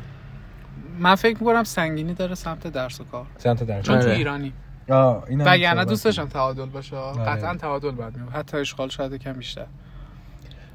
من 1.00 1.16
فکر 1.16 1.38
می‌کنم 1.40 1.64
سنگینی 1.64 2.14
داره 2.14 2.36
سمت 2.36 2.68
درس 2.68 3.02
و 3.02 3.04
کار. 3.04 3.26
سمت 3.38 3.64
در 3.64 3.82
چون 3.82 4.00
تو 4.00 4.08
آره. 4.08 4.18
ایرانی. 4.18 4.54
آه 4.90 5.24
اینم 5.30 5.44
وگرنه 5.48 5.86
دوست. 5.86 6.06
داشتم 6.06 6.28
تعادل 6.28 6.66
باشه. 6.66 6.96
آره. 6.96 7.24
قطعا 7.24 7.56
تعادل 7.56 7.92
میبود 7.92 8.34
حتی 8.34 8.58
اشغال 8.58 8.90
شاید 8.90 9.14
کم 9.14 9.34
بیشتر. 9.34 9.66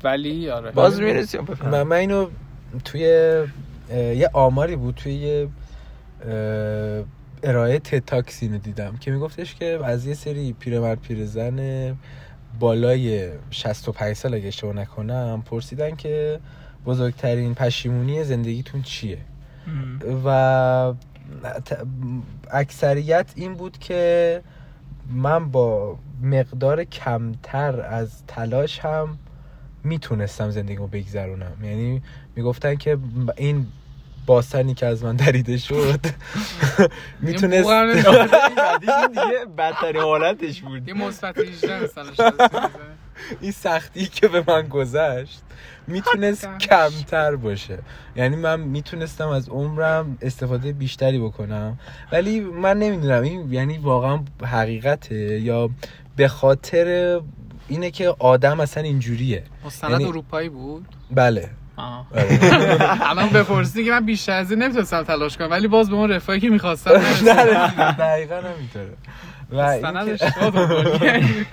ولی 0.05 0.51
آره. 0.51 0.71
باز 0.71 1.01
می‌رسیم 1.01 1.47
من, 1.65 1.83
من 1.83 1.97
اینو 1.97 2.29
توی 2.85 3.07
اه، 3.91 3.99
یه 3.99 4.31
آماری 4.33 4.77
بود 4.77 4.95
توی 4.95 5.15
یه 5.15 5.49
اه، 6.29 7.05
ارائه 7.43 7.79
تتاکس 7.79 8.43
اینو 8.43 8.59
دیدم 8.59 8.97
که 8.97 9.11
میگفتش 9.11 9.55
که 9.55 9.79
از 9.85 10.07
یه 10.07 10.15
سری 10.15 10.53
پیرمرد 10.53 11.01
پیرزن 11.01 11.97
بالای 12.61 13.31
65 13.51 14.17
سال 14.17 14.35
اگه 14.35 14.49
اشتباه 14.49 14.75
نکنم 14.75 15.43
پرسیدن 15.47 15.97
که 15.97 16.41
بزرگترین 16.87 17.55
پشیمونی 17.55 18.25
زندگیتون 18.25 18.83
چیه؟ 18.83 19.19
و 20.25 20.95
اکثریت 22.51 23.33
این 23.35 23.55
بود 23.55 23.79
که 23.79 24.43
من 25.11 25.51
با 25.51 25.99
مقدار 26.23 26.85
کمتر 26.85 27.81
از 27.81 28.23
تلاش 28.27 28.79
هم 28.79 29.19
می‌تونستم 29.87 30.51
زندگیمو 30.51 30.87
بگذرونم. 30.87 31.57
یعنی 31.63 32.03
می‌گفتن 32.37 32.75
که 32.75 32.99
این 33.37 33.67
باسنی 34.27 34.75
که 34.75 34.87
از 34.87 35.05
من 35.05 35.17
دریده 35.17 35.59
شد 35.59 36.01
می‌تونست 37.21 37.69
دیگه. 38.81 39.47
بدترین 39.59 40.03
حالتش 40.03 40.63
بود. 40.63 40.89
یه 40.89 40.95
مثبت 40.95 41.39
18 41.39 41.85
مثلا 41.85 42.15
شاید 42.15 42.35
بزنه. 42.35 42.71
این 43.41 43.53
سختی 43.53 44.07
که 44.07 44.29
به 44.29 44.45
من 44.49 44.69
گذشت 44.69 45.43
می‌تونست. 45.87 46.49
کمتر 46.61 47.37
باشه. 47.37 47.79
یعنی 48.17 48.37
من 48.37 48.61
می‌تونستم 48.61 49.29
از 49.29 49.49
عمرم 49.49 50.19
استفاده 50.23 50.73
بیشتری 50.73 51.19
بکنم. 51.19 51.79
ولی 52.13 52.41
من 52.41 52.79
نمی‌دونم 52.79 53.23
این 53.23 53.53
یعنی 53.53 53.79
واقعا 53.79 54.21
حقیقته 54.45 55.41
یا 55.41 55.71
به 56.17 56.29
خاطر 56.29 57.21
اینه 57.69 57.91
که 57.91 58.15
آدم 58.19 58.61
اصلا 58.61 58.83
اینجوریه 58.83 59.43
مستند 59.65 59.91
یعنی- 59.91 60.05
اروپایی 60.05 60.49
بود 60.49 60.87
بله. 61.11 61.51
آره. 61.77 62.39
الان 63.11 63.29
بپرسی 63.29 63.85
که 63.85 63.91
من 63.91 64.07
بیشتر 64.07 64.33
از 64.33 64.51
این 64.51 64.63
نمی‌تونستم 64.63 65.03
تلاش 65.03 65.37
کنم 65.37 65.51
ولی 65.51 65.69
باز 65.69 65.91
به 65.91 65.97
اون 65.97 66.11
رفاهی 66.11 66.41
که 66.41 66.49
می‌خواستم 66.49 66.91
نه 67.27 67.93
دقیقا 67.93 68.41
دنبالی 69.51 70.17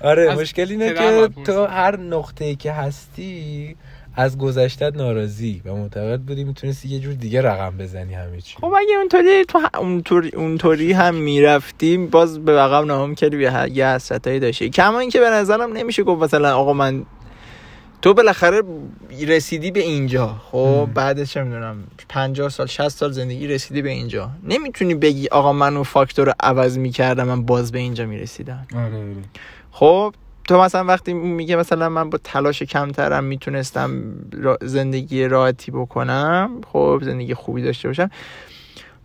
آره 0.00 0.34
مشکل 0.34 0.66
اینه 0.70 0.94
که. 0.94 1.28
تو 1.44 1.64
هر 1.66 1.96
نقطه 1.96 2.54
که 2.54 2.72
هستی 2.72 3.76
از 4.16 4.38
گذشتت 4.38 4.96
ناراضی 4.96 5.62
و 5.64 5.74
معتقد 5.74 6.20
بودی 6.20 6.44
می‌تونستی 6.44 6.88
یه 6.88 6.98
جور 6.98 7.12
دیگه 7.12 7.42
رقم 7.42 7.76
بزنی 7.76 8.14
همه 8.14 8.40
چی. 8.40 8.56
خب 8.60 8.64
اگه 8.78 8.94
اونطوری 8.98 9.44
تو 9.44 9.60
اونطوری 9.78 10.30
اونطوری 10.30 10.92
هم 10.92 11.14
می‌رفتیم 11.14 12.06
باز 12.06 12.44
به 12.44 12.52
عقب 12.52 12.84
نگاه 12.84 13.06
می‌کردی 13.06 13.42
یه 13.74 13.86
حسرتایی 13.86 14.40
داشتی. 14.40 14.70
کما 14.70 14.98
اینکه 14.98 15.20
به 15.20 15.30
نظرم 15.30 15.72
نمیشه 15.72 16.02
گفت 16.02 16.22
مثلا 16.22 16.56
آقا 16.56 16.72
من 16.72 17.06
تو 18.02 18.14
بالاخره 18.14 18.62
رسیدی 19.26 19.70
به 19.70 19.80
اینجا. 19.80 20.36
خب 20.50 20.86
م. 20.90 20.92
بعد 20.94 21.24
چه 21.24 21.42
می‌دونم 21.42 21.84
50 22.08 22.48
سال 22.48 22.66
60 22.66 22.88
سال 22.88 23.12
زندگی 23.12 23.46
رسیدی 23.46 23.82
به 23.82 23.90
اینجا. 23.90 24.30
نمی‌تونی 24.44 24.94
بگی 24.94 25.28
آقا 25.28 25.52
من 25.52 25.74
اون 25.74 25.82
فاکتور 25.82 26.26
رو 26.26 26.32
عوض 26.40 26.78
می‌کردم 26.78 27.24
من 27.24 27.42
باز 27.42 27.72
به 27.72 27.78
اینجا 27.78 28.06
می‌رسیدم. 28.06 28.66
آره 28.74 28.84
آره. 28.84 29.14
خب 29.70 30.14
تو 30.48 30.60
مثلا 30.60 30.84
وقتی 30.84 31.12
میگه 31.12 31.56
مثلا 31.56 31.88
من 31.88 32.10
با 32.10 32.18
تلاش 32.24 32.62
کمترم 32.62 33.24
می‌تونستم 33.24 33.90
زندگی 34.62 35.28
راحتی 35.28 35.70
بکنم 35.70 36.50
خب 36.72 37.00
زندگی 37.02 37.34
خوبی 37.34 37.62
داشته 37.62 37.88
باشم 37.88 38.10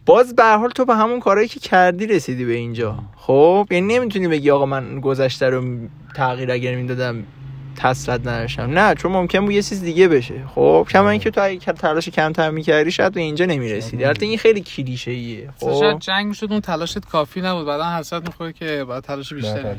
باز 0.06 0.36
به 0.36 0.43
حال 0.43 0.69
تو 0.69 0.86
به 0.86 0.95
همون 0.95 1.19
کارهایی 1.19 1.47
که 1.47 1.60
کردی 1.60 2.08
رسیدی 2.08 2.45
به 2.45 2.54
اینجا. 2.54 2.99
خب 3.15 3.67
یعنی 3.71 3.93
نمی‌تونی 3.93 4.27
بگی 4.27 4.51
آقا 4.51 4.65
من 4.65 4.99
گذشته 4.99 5.49
رو 5.49 5.63
تغییر 6.15 6.51
اگر 6.51 6.75
می‌دادم 6.75 7.23
تسلط 7.75 8.27
نداشتم. 8.27 8.79
نه 8.79 8.95
چون 8.95 9.12
ممکن 9.12 9.39
بود 9.39 9.51
یه 9.51 9.62
چیز 9.62 9.81
دیگه 9.81 10.07
بشه. 10.07 10.34
خب 10.55 10.88
کما 10.89 11.10
اینکه 11.10 11.31
تو 11.31 11.43
اگه 11.43 11.60
تلاش 11.60 12.10
کمتر 12.10 12.49
می‌کردی 12.49 12.91
شاید 12.91 13.13
به 13.13 13.21
اینجا 13.21 13.45
نمی‌رسیدی. 13.45 14.05
البته 14.05 14.25
این 14.25 14.38
خیلی 14.38 14.62
کلیشه 14.62 15.12
ایه 15.12 15.49
شاید 15.62 15.93
خب 15.93 15.99
جنگ 15.99 16.27
می‌شد 16.27 16.51
اون 16.51 16.62
تلاشت 16.62 16.99
کافی 16.99 17.41
نبود. 17.41 17.65
بعدا 17.65 17.97
حسرت 17.97 18.23
می‌خوره 18.23 18.53
که 18.53 18.84
باید 18.88 19.03
تلاش 19.03 19.34
بیشتر. 19.34 19.75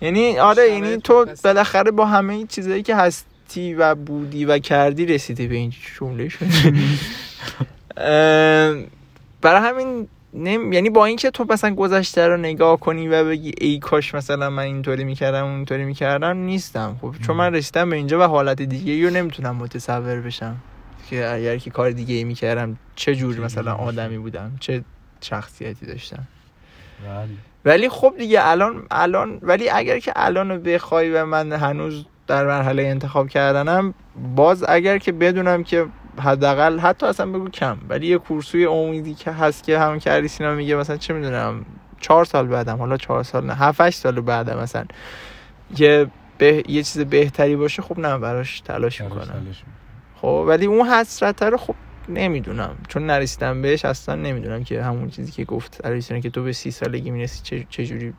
یعنی 0.00 0.38
آره 0.38 0.68
یعنی 0.68 0.96
تو. 0.96 1.26
بالاخره 1.44 1.90
با 1.90 2.06
همه 2.06 2.46
چیزایی 2.46 2.82
که 2.82 2.96
هستی 2.96 3.74
و 3.74 3.94
بودی 3.94 4.44
و 4.44 4.58
کردی 4.58 5.06
رسیدی 5.06 5.46
به 5.46 5.54
این 5.54 5.72
جمله 5.98 6.28
شد 6.28 6.46
برای 9.42 9.68
همین 9.68 10.08
نم... 10.34 10.72
یعنی 10.72 10.90
با 10.90 11.04
اینکه 11.06 11.30
تو 11.30 11.46
مثلا 11.50 11.74
گذشته 11.74 12.26
رو 12.26 12.36
نگاه 12.36 12.80
کنی 12.80 13.08
و 13.08 13.24
بگی 13.24 13.52
ای 13.60 13.78
کاش 13.78 14.14
مثلا 14.14 14.50
من 14.50 14.62
اینطوری 14.62 15.04
می‌کردم 15.04 15.44
اونطوری 15.44 15.84
می‌کردم 15.84 16.36
نیستم. 16.36 16.96
خب 17.00 17.14
چون 17.26 17.36
من 17.36 17.54
رسیدم 17.54 17.90
به 17.90 17.96
اینجا 17.96 18.20
و 18.20 18.22
حالت 18.22 18.62
دیگه 18.62 19.08
رو 19.08 19.14
نمی‌تونم 19.14 19.56
متصور 19.56 20.20
بشم. 20.20 20.56
که 21.10 21.28
اگر 21.28 21.56
که 21.56 21.70
کار 21.70 21.90
دیگه 21.90 22.14
ای 22.14 22.24
می‌کردم 22.24 22.76
چه 22.96 23.14
جور 23.14 23.40
مثلا 23.40 23.74
آدمی 23.74 24.18
بودم؟ 24.18 24.52
چه 24.60 24.84
شخصیتی 25.20 25.86
داشتم؟ 25.86 26.26
بله. 27.04 27.28
ولی 27.64 27.88
خب 27.88 28.14
دیگه 28.18 28.40
الان 28.42 28.86
الان 28.90 29.38
ولی 29.42 29.68
اگر 29.68 29.98
که 29.98 30.12
الان 30.16 30.50
رو 30.50 30.58
بخوای 30.58 31.10
و 31.10 31.24
من 31.24 31.52
هنوز 31.52 32.04
در 32.26 32.46
مرحله 32.46 32.82
انتخاب 32.82 33.28
کردنم 33.28 33.94
باز 34.36 34.64
اگر 34.68 34.98
که 34.98 35.12
بدونم 35.12 35.64
که 35.64 35.86
حداقل 36.18 36.78
حتی 36.78 37.06
اصلا 37.06 37.26
بگو 37.26 37.48
کم. 37.48 37.78
ولی 37.88 38.06
یه 38.06 38.18
کورسوی 38.18 38.66
امیدی 38.66 39.14
که 39.14 39.30
هست 39.30 39.64
که 39.64 39.78
همون 39.78 39.98
که 39.98 40.10
علی 40.10 40.28
سینا 40.28 40.54
میگه 40.54 40.76
مثلا 40.76 40.96
چه 40.96 41.14
می‌دونم 41.14 41.64
چهار 42.00 42.24
سال 42.24 42.46
بعدم 42.46 42.78
حالا 42.78 42.96
چهار 42.96 43.22
سال 43.22 43.46
نه 43.46 43.54
هفت 43.54 43.80
هشت 43.80 43.98
سال 43.98 44.20
بعدم 44.20 44.58
مثلا 44.58 44.84
یه 45.78 46.06
به... 46.38 46.62
یه 46.68 46.82
چیز 46.82 46.98
بهتری 46.98 47.56
باشه 47.56 47.82
خب 47.82 47.98
نه 47.98 48.18
براش 48.18 48.60
تلاش 48.60 49.00
می‌کنم. 49.00 49.46
خب 50.20 50.44
ولی 50.48 50.66
اون 50.66 50.88
حسرت 50.88 51.42
رو 51.42 51.56
خب 51.56 51.74
نمی‌دونم. 52.08 52.76
چون 52.88 53.06
نرسیدم 53.06 53.62
بهش 53.62 53.84
اصلا 53.84 54.14
نمی‌دونم 54.14 54.64
که 54.64 54.82
همون 54.82 55.10
چیزی 55.10 55.32
که 55.32 55.44
گفت 55.44 55.84
علیسونه 55.84 56.20
که 56.20 56.30
تو 56.30 56.42
به 56.42 56.52
سی 56.52 56.70
سالگی 56.70 57.10
می‌رسی 57.10 57.40
چه 57.42 57.66
چجوری 57.70 58.14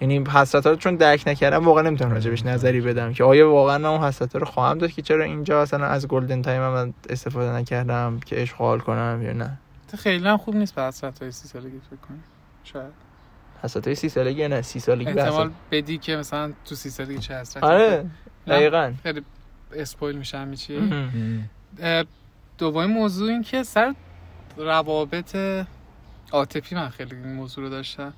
یعنی 0.00 0.24
حسرت 0.28 0.66
رو 0.66 0.76
چون 0.76 0.96
درک 0.96 1.22
نکردم 1.26 1.64
واقعا 1.64 1.82
نمی‌تونم 1.82 2.12
راجبش 2.12 2.46
نظری 2.46 2.80
بدم 2.80 3.12
که 3.12 3.24
آیا 3.24 3.50
واقعا 3.50 3.78
من 3.78 3.88
اون 3.88 4.00
حسرت 4.00 4.36
رو 4.36 4.46
خواهم 4.46 4.78
داشت 4.78 4.96
که 4.96 5.02
چرا 5.02 5.24
اینجا 5.24 5.62
اصلا 5.62 5.86
از 5.86 6.08
golden 6.08 6.42
time 6.42 6.62
من 6.62 6.94
استفاده 7.08 7.52
نکردم 7.52 8.20
که 8.26 8.42
عشق 8.42 8.64
و 8.64 8.69
حال 8.69 8.80
کنم 8.80 9.20
یا 9.22 9.32
نه. 9.32 9.58
خیلی 9.98 10.28
هم 10.28 10.36
خوب 10.36 10.56
نیست 10.56 10.74
به 10.74 10.82
حسرت 10.82 11.22
های 11.22 11.32
سی 11.32 11.48
سالگی 11.48 11.80
فکر 11.90 12.08
کنی. 12.08 12.18
شاید. 12.64 12.92
حسرت 13.62 13.86
های 13.86 13.94
سی 13.94 14.08
سالگی 14.08 14.48
نه؟ 14.48 14.62
سی 14.62 14.80
سالگی 14.80 15.12
به 15.12 15.22
احتمال 15.22 15.46
حسرت 15.46 15.56
بدی 15.70 15.98
که 15.98 16.16
مثلا 16.16 16.52
تو 16.64 16.74
سی 16.74 16.90
سالگی 16.90 17.18
چه 17.18 17.34
حسرتی 17.34 17.66
آره 17.66 18.06
دقیقا. 18.46 18.92
خیلی 19.02 19.22
اسپویل 19.72 20.16
میشم 20.16 20.48
میچی؟ 20.48 20.76
مهم. 20.78 21.48
دومین 22.58 22.90
موضوع 22.90 23.28
این 23.28 23.42
که 23.42 23.62
سر 23.62 23.94
روابط 24.56 25.36
عاطفی 26.32 26.74
من 26.74 26.88
خیلی 26.88 27.16
این 27.16 27.32
موضوع 27.32 27.64
رو 27.64 27.70
داشتم. 27.70 28.12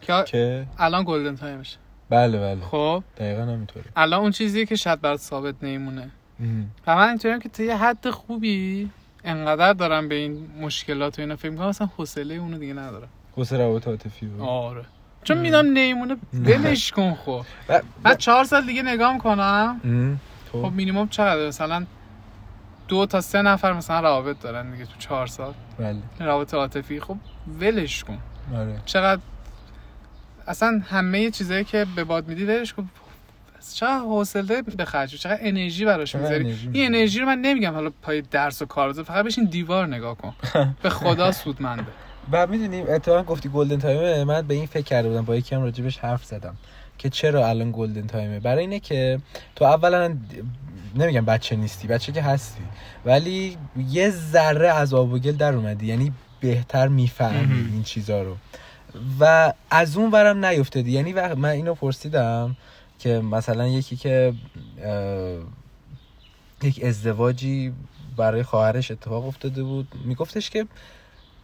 که 0.00 0.66
الان 0.78 1.04
گلدن 1.06 1.36
تایمشه 1.36 1.76
بله 2.10 2.38
بله. 2.38 2.60
خب. 2.60 3.02
دقیقا 3.16 3.42
همینطوره. 3.42 3.84
الان 3.96 4.20
اون 4.20 4.30
چیزیه 4.30 4.66
که 4.66 4.76
شاید 4.76 5.00
برات 5.00 5.20
ثابت 5.20 5.54
نمیمونه. 5.62 6.10
و 6.86 6.96
من 6.96 7.08
اینطوریم 7.08 7.38
که 7.38 7.48
تا 7.48 7.62
یه 7.62 7.76
حد 7.76 8.10
خوبی 8.10 8.90
انقدر 9.24 9.72
دارم 9.72 10.08
به 10.08 10.14
این 10.14 10.50
مشکلات 10.60 11.18
و 11.18 11.22
اینا 11.22 11.36
فکر 11.36 11.50
می‌کنم 11.50 11.66
اصلا 11.66 11.88
حوصله 11.96 12.34
اونو 12.34 12.58
دیگه 12.58 12.72
ندارم. 12.74 13.08
خسر 13.38 13.58
روابط 13.58 13.88
عاطفی 13.88 14.26
بود. 14.26 14.40
آره. 14.40 14.84
چون 15.24 15.38
میدم 15.38 15.66
نمیمونه 15.66 16.16
ولش 16.32 16.92
کن 16.92 17.14
خب. 17.14 17.44
بعد 18.02 18.18
چهار 18.18 18.44
سال 18.44 18.66
دیگه 18.66 18.82
نگاه 18.82 19.26
ام. 19.26 20.20
خب. 20.52 20.62
خب 20.62 20.72
مینیمم 20.72 21.08
چقدر 21.08 21.48
مثلا 21.48 21.86
دو 22.88 23.06
تا 23.06 23.20
سه 23.20 23.42
نفر 23.42 23.72
مثلا 23.72 24.00
روابط 24.00 24.40
دارن 24.40 24.70
دیگه 24.70 24.84
تو 24.84 24.92
چهار 24.98 25.26
سال. 25.26 25.52
بله. 25.78 25.96
روابط 26.20 26.54
عاطفی. 26.54 27.00
خب 27.00 27.16
ولش 27.60 28.04
کن. 28.04 28.18
آره. 28.56 28.80
چقدر 28.86 29.20
اصلا 30.48 30.82
همه 30.88 31.30
چیزایی 31.30 31.64
که 31.64 31.86
به 31.96 32.04
باد 32.04 32.28
میدی 32.28 32.44
ولش 32.44 32.72
کن. 32.72 32.88
چقدر 33.74 33.98
حوصله 33.98 34.62
به 34.62 34.84
خرج 34.84 35.14
چقدر 35.16 35.38
انرژی 35.40 35.84
براش 35.84 36.14
می‌ذاری 36.14 36.56
این. 36.72 36.86
انرژی 36.94 37.20
رو 37.20 37.26
من 37.26 37.38
نمیگم 37.38 37.72
حالا 37.72 37.90
پای 38.02 38.20
درس 38.20 38.62
و 38.62 38.66
کار 38.66 38.88
بذار 38.88 39.04
فقط 39.04 39.24
بشین 39.24 39.44
دیوار 39.44 39.86
نگاه 39.86 40.16
کن. 40.16 40.34
به 40.82 40.90
خدا 40.90 41.32
سودمنده. 41.32 41.86
و 42.32 42.46
می‌دونیم 42.46 42.84
اتفاقا 42.88 43.22
گفتی 43.22 43.48
گلدن 43.48 43.78
تایمه 43.78 44.24
من 44.24 44.46
به 44.46 44.54
این 44.54 44.66
فکر 44.66 44.84
کرده 44.84 45.08
بودم 45.08 45.24
با 45.24 45.36
یکی 45.36 45.54
هم 45.54 45.62
راجبش 45.62 45.98
حرف 45.98 46.24
زدم 46.24 46.56
که 46.98 47.10
چرا 47.10 47.48
الان 47.48 47.72
گلدن 47.72 48.06
تایمه 48.06 48.40
برای 48.40 48.60
اینه 48.60 48.80
که 48.80 49.18
تو 49.56 49.64
اولا 49.64 50.16
نمیگم 50.94 51.24
بچه 51.24 51.56
نیستی 51.56 51.88
بچه 51.88 52.12
که 52.12 52.22
هستی 52.22 52.62
ولی 53.04 53.56
یه 53.88 54.10
ذره 54.10 54.68
از 54.68 54.94
آب 54.94 55.12
و 55.12 55.18
گل 55.18 55.32
در 55.32 55.54
اومدی 55.54 55.86
یعنی 55.86 56.12
بهتر 56.40 56.88
می‌فهمی. 56.88 57.68
این 57.72 57.82
چیزا 57.82 58.22
رو. 58.22 58.36
و 59.20 59.52
از 59.70 59.96
اون 59.96 60.10
ورم 60.10 60.44
نیفتادی. 60.44 60.90
یعنی 60.90 61.12
وقت 61.12 61.36
من 61.36 61.48
اینو 61.48 61.74
پرسیدم 61.74 62.56
که 62.98 63.20
مثلا 63.20 63.66
یکی 63.66 63.96
که 63.96 64.32
یک 66.62 66.84
ازدواجی 66.84 67.72
برای 68.16 68.42
خواهرش 68.42 68.90
اتفاق 68.90 69.26
افتاده 69.26 69.62
بود 69.62 69.88
میگفتش 70.04 70.50
که 70.50 70.66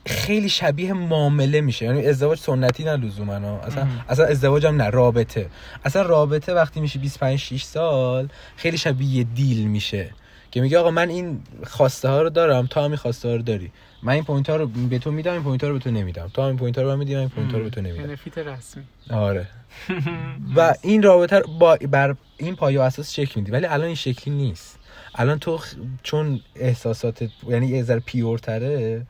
خیلی 0.06 0.48
شبیه 0.48 0.92
معامله 0.92 1.60
میشه. 1.60 1.84
یعنی 1.84 2.06
ازدواج 2.06 2.38
سنتی 2.38 2.84
نه 2.84 2.96
لزوما. 2.96 3.34
اصلا. 3.34 3.86
اصلا 4.08 4.26
ازدواج 4.26 4.66
هم 4.66 4.82
نه 4.82 4.90
رابطه. 4.90 5.50
اصلا 5.84 6.02
رابطه 6.02 6.54
وقتی 6.54 6.80
میشه 6.80 6.98
25 6.98 7.38
6 7.38 7.62
سال 7.62 8.28
خیلی 8.56 8.78
شبیه 8.78 9.24
deal 9.24 9.68
میشه. 9.68 10.10
که 10.50 10.60
میگه 10.60 10.78
آقا 10.78 10.90
من 10.90 11.08
این 11.08 11.40
خواسته 11.66 12.08
ها 12.08 12.22
رو 12.22 12.30
دارم 12.30 12.66
تو 12.66 12.80
هم 12.80 12.96
خواسته 12.96 13.28
ها 13.28 13.34
رو 13.34 13.42
داری. 13.42 13.72
من 14.04 14.12
این 14.12 14.24
point 14.24 14.50
ها 14.50 14.56
رو 14.56 14.66
به 14.66 14.98
تو 14.98 15.12
میدم 15.12 15.32
این 15.32 15.42
point 15.42 15.62
ها 15.64 15.68
رو 15.68 15.74
به 15.74 15.80
تو 15.80 15.90
نمیدم. 15.90 16.30
تو 16.34 16.42
این 16.42 16.56
point 16.56 16.78
ها 16.78 16.84
رو 16.84 16.88
من 16.90 16.98
میدی 16.98 17.14
من 17.14 17.20
این 17.20 17.28
point 17.28 17.52
ها 17.52 17.58
رو 17.58 17.64
به 17.64 17.70
تو 17.70 17.80
نمیدم. 17.80 18.06
benefit 18.06 18.38
رسمی. 18.38 18.82
آره. 19.10 19.46
و 20.56 20.74
این 20.82 21.02
رابطه 21.02 21.38
رو 21.38 21.46
با 21.58 21.78
بر 21.90 22.16
این 22.36 22.56
پایه 22.56 22.80
اساس 22.82 23.12
شکل 23.12 23.40
میدی. 23.40 23.52
ولی 23.52 23.66
الان 23.66 23.86
این 23.86 23.94
شکلی 23.94 24.34
نیست. 24.34 24.78
الان 25.14 25.38
تو 25.38 25.58
خ- 25.58 25.62
چون 26.02 26.40
احساسات 26.56 27.24
یعنی 27.48 27.66
یه 27.66 27.82
ذره 27.82 28.00
pure 28.00 28.61
تره 28.61 29.06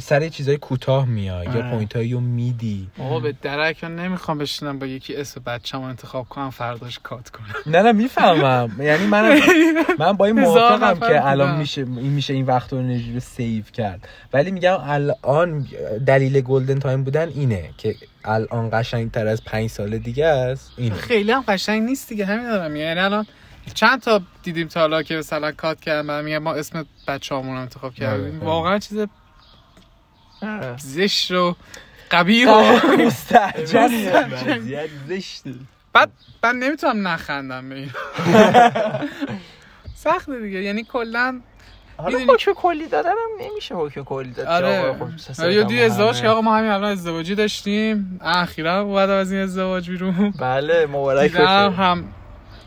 سر 0.00 0.22
یه 0.22 0.30
چیزای 0.30 0.56
کوتاه 0.56 1.06
میای 1.06 1.46
یا 1.46 1.52
آره. 1.52 1.70
point 1.70 1.96
رو 1.96 2.20
میدی. 2.20 2.88
آقا 2.98 3.20
به 3.20 3.34
درک 3.42 3.84
من 3.84 3.96
نمی‌خوام 3.96 4.38
بشینم 4.38 4.78
با 4.78 4.86
یکی 4.86 5.16
اسم 5.16 5.42
بچه‌مو 5.46 5.84
انتخاب 5.84 6.28
کنم 6.28 6.50
فرداش 6.50 6.98
cut 7.02 7.30
کنم. 7.30 7.46
نه 7.66 7.82
نه 7.82 7.92
می‌فهمم. 7.92 8.70
یعنی 8.82 9.06
من 9.06 9.40
من 9.98 10.12
با 10.12 10.24
این 10.26 10.40
موافقم 10.40 11.08
که 11.08 11.26
الان. 11.26 11.58
میشه 11.58 11.80
این 11.80 12.12
میشه 12.12 12.34
این 12.34 12.46
وقت 12.46 12.72
رو 12.72 13.20
save 13.20 13.64
کرد. 13.72 14.08
ولی 14.32 14.50
میگم 14.50 14.76
الان 14.82 15.66
دلیل 16.06 16.40
golden 16.40 16.78
time 16.78 17.04
بودن 17.04 17.28
اینه 17.28 17.70
که 17.78 17.94
الان 18.24 18.70
قشنگ 18.72 19.10
تر 19.10 19.26
از 19.26 19.44
پنج 19.44 19.70
سال 19.70 19.98
دیگه 19.98 20.26
است. 20.26 20.72
اینه. 20.76 20.94
خیلی 20.94 21.32
هم 21.32 21.44
قشنگ 21.48 21.82
نیست 21.82 22.08
دیگه 22.08 22.24
همین 22.24 22.44
دارم 22.50 22.76
یعنی 22.76 23.00
الان 23.00 23.26
چند 23.74 24.02
تا 24.02 24.20
دیدیم 24.42 24.68
تا 24.68 24.80
حالا 24.80 25.02
که 25.02 25.16
مثلا 25.16 25.52
کات 25.52 25.80
کردن 25.80 26.24
میگم 26.24 26.38
ما 26.38 26.54
اسم 26.54 26.86
بچه‌هامون 27.08 27.54
رو 27.54 27.60
انتخاب 27.60 27.94
کردیم. 27.94 28.36
آره. 28.36 28.44
واقعا 28.46 28.78
چیز 28.78 28.98
آره. 30.42 30.74
زشت 30.78 31.30
و 31.30 31.56
قبیح 32.10 32.48
و 32.50 32.80
زشته. 35.08 35.54
بعد 35.92 36.10
من 36.44 36.56
نمی‌تونم 36.56 37.08
نخندم 37.08 37.68
به 37.68 37.74
این 37.74 37.90
سخته 39.94 40.40
دیگه. 40.40 40.62
یعنی 40.62 40.84
کلا 40.84 41.40
حالا 41.96 42.18
می‌دونی- 42.18 42.32
حکم 42.34 42.52
کلی 42.52 42.86
دادن 42.88 43.10
هم 43.10 43.46
نمیشه 43.46 43.74
حکم 43.74 44.04
کلی 44.04 44.30
داد. 44.30 44.46
آره. 44.46 44.78
آقا 44.88 45.06
خب 45.06 45.32
سال 45.32 45.52
یا 45.52 45.62
دیگه 45.62 45.82
ازدواج. 45.82 46.20
که 46.20 46.28
آقا 46.28 46.40
ما 46.40 46.56
همین 46.56 46.70
الان 46.70 46.92
ازدواجی 46.92 47.34
داشتیم. 47.34 48.20
اخیرا 48.22 48.84
بعد 48.84 49.10
از 49.10 49.32
این 49.32 49.40
ازدواج 49.42 49.90
بیرون. 49.90 50.30
بله 50.40 50.86
مبارک 50.86 51.32
بشه. 51.32 51.46
هم 51.70 52.04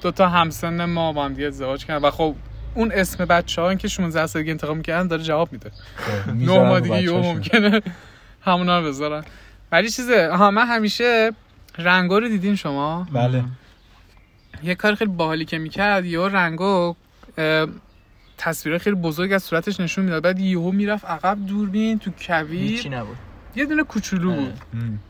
دو 0.02 0.12
تا 0.12 0.30
همسن 0.30 0.86
ما 0.86 1.14
با 1.14 1.26
هم 1.26 1.34
دیگه 1.34 1.48
ازدواج 1.48 1.86
کردن. 1.86 2.08
و 2.08 2.12
خب 2.12 2.36
اون 2.76 2.92
اسم 2.92 3.26
بچه 3.26 3.62
ها 3.62 3.76
که 3.76 3.88
16 3.88 4.28
سالگی 4.28 4.52
انتخاب 4.52 4.78
می‌کردن 4.78 5.08
داره 5.08 5.24
جواب 5.24 5.52
میده. 5.52 5.72
نه 6.28 6.60
ماه 6.60 6.80
دیگه 6.80 7.04
یه 7.04 7.12
ممکنه 7.12 7.82
همونا 8.42 8.80
رو 8.80 8.88
بذارن. 8.88 9.24
ولی 9.72 9.90
چیزه 9.90 10.30
آها 10.32 10.52
من 10.52 10.68
همیشه 10.68 11.32
رنگا 11.78 12.18
رو 12.18 12.28
دیدین 12.28 12.56
شما؟ 12.56 13.08
بله. 13.14 13.44
یه 14.64 14.76
کار 14.76 14.96
خیلی 14.96 15.12
باحالی 15.12 15.46
که 15.46 15.58
می‌کرد 15.58 16.06
یه 16.06 16.20
رنگو 16.20 16.96
تصویر 18.38 18.78
خیلی 18.78 18.96
بزرگ 18.96 19.34
از 19.34 19.44
صورتش 19.44 19.80
نشون 19.80 20.06
می‌داد. 20.06 20.24
بعد 20.24 20.40
یهو 20.40 20.72
می‌رفت 20.72 21.06
عقب 21.06 21.46
دوربین 21.46 22.00
تو 22.00 22.12
کویر. 22.20 22.90
نبود. 22.90 23.18
یه 23.56 23.66
دونه 23.66 23.84
کوچولو 23.84 24.36
بود. 24.36 24.54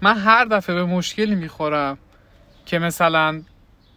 من 0.01 0.17
هر 0.17 0.45
دفعه 0.45 0.75
به 0.75 0.86
مشکلی 0.86 1.36
می‌خورم 1.36 1.97
که 2.65 2.80
مثلا 2.80 3.41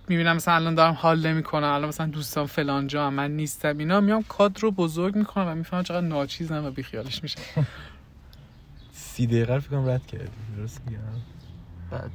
می‌بینم 0.09 0.37
مثلا 0.37 0.55
الان 0.55 0.75
دارم 0.75 0.95
حال 0.95 1.27
نمی‌کنم 1.27 1.69
الان 1.69 1.88
مثلا 1.88 2.07
دوستان 2.07 2.47
فلان 2.47 2.87
جا 2.87 3.11
من 3.11 3.31
نیستم 3.31 3.79
اینا 3.79 4.01
میام 4.01 4.23
کادر 4.23 4.61
رو 4.61 4.71
بزرگ 4.71 5.17
می‌کنم 5.17 5.47
و 5.47 5.55
می‌فهمم 5.55 5.83
چقدر 5.83 6.07
ناچیزم 6.07 6.64
و 6.64 6.71
بیخیالش 6.71 7.23
میشه. 7.23 7.38
سی 8.93 9.27
دقیقه 9.27 9.55
رو 9.55 9.61
فکر 9.61 9.71
کنم 9.71 9.88
رد 9.88 10.07
کردی 10.07 10.29
درست 10.57 10.81
میگم؟ 10.87 11.01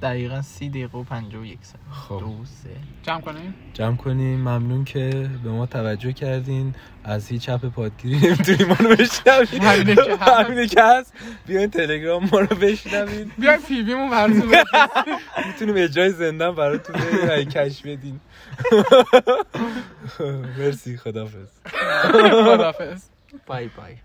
دقیقا 0.02 0.42
سی 0.42 0.70
دقیقه 0.70 0.98
و 0.98 1.04
پنجاه 1.04 1.42
و 1.42 1.46
یک 1.46 1.60
ثانیه 1.64 1.92
خب. 1.92 2.20
دو 2.20 2.46
سه. 2.46 2.70
جمع 3.04 3.22
کنیم 3.22 3.54
جمع 3.74 3.96
کنیم 3.96 4.40
ممنون 4.40 4.86
که 4.86 5.30
به 5.44 5.50
ما 5.50 5.66
توجه 5.66 6.14
کردین. 6.14 6.76
از 7.04 7.28
هیچ 7.28 7.42
چپ 7.42 7.66
پادگیری 7.66 8.28
نمی‌تونیم 8.28 8.68
ما 8.68 8.76
رو 8.80 8.96
بشنوین 8.96 9.62
همینه 9.62 9.96
که 9.96 10.18
هست. 10.18 10.46
همینه 10.46 10.68
که 10.68 10.84
هست. 10.84 11.14
بیاین 11.48 11.70
تلگرام 11.70 12.30
ما 12.32 12.40
رو 12.40 12.56
بشنوین. 12.56 13.32
بیای 13.38 13.58
پی 13.58 13.82
ویمون 13.82 14.10
براتون 14.10 14.56
می‌تونیم 15.48 15.76
اجرای 15.78 16.10
زندن 16.12 16.56
براتون 16.56 16.96
بدیم 16.96 17.30
اگه 17.32 17.46
کش 17.46 17.82
بدین. 17.82 18.20
مرسی. 20.60 20.98
خدافز 20.98 21.48
خدافظ 22.12 23.04
بای 23.46 23.68
بای. 23.78 23.96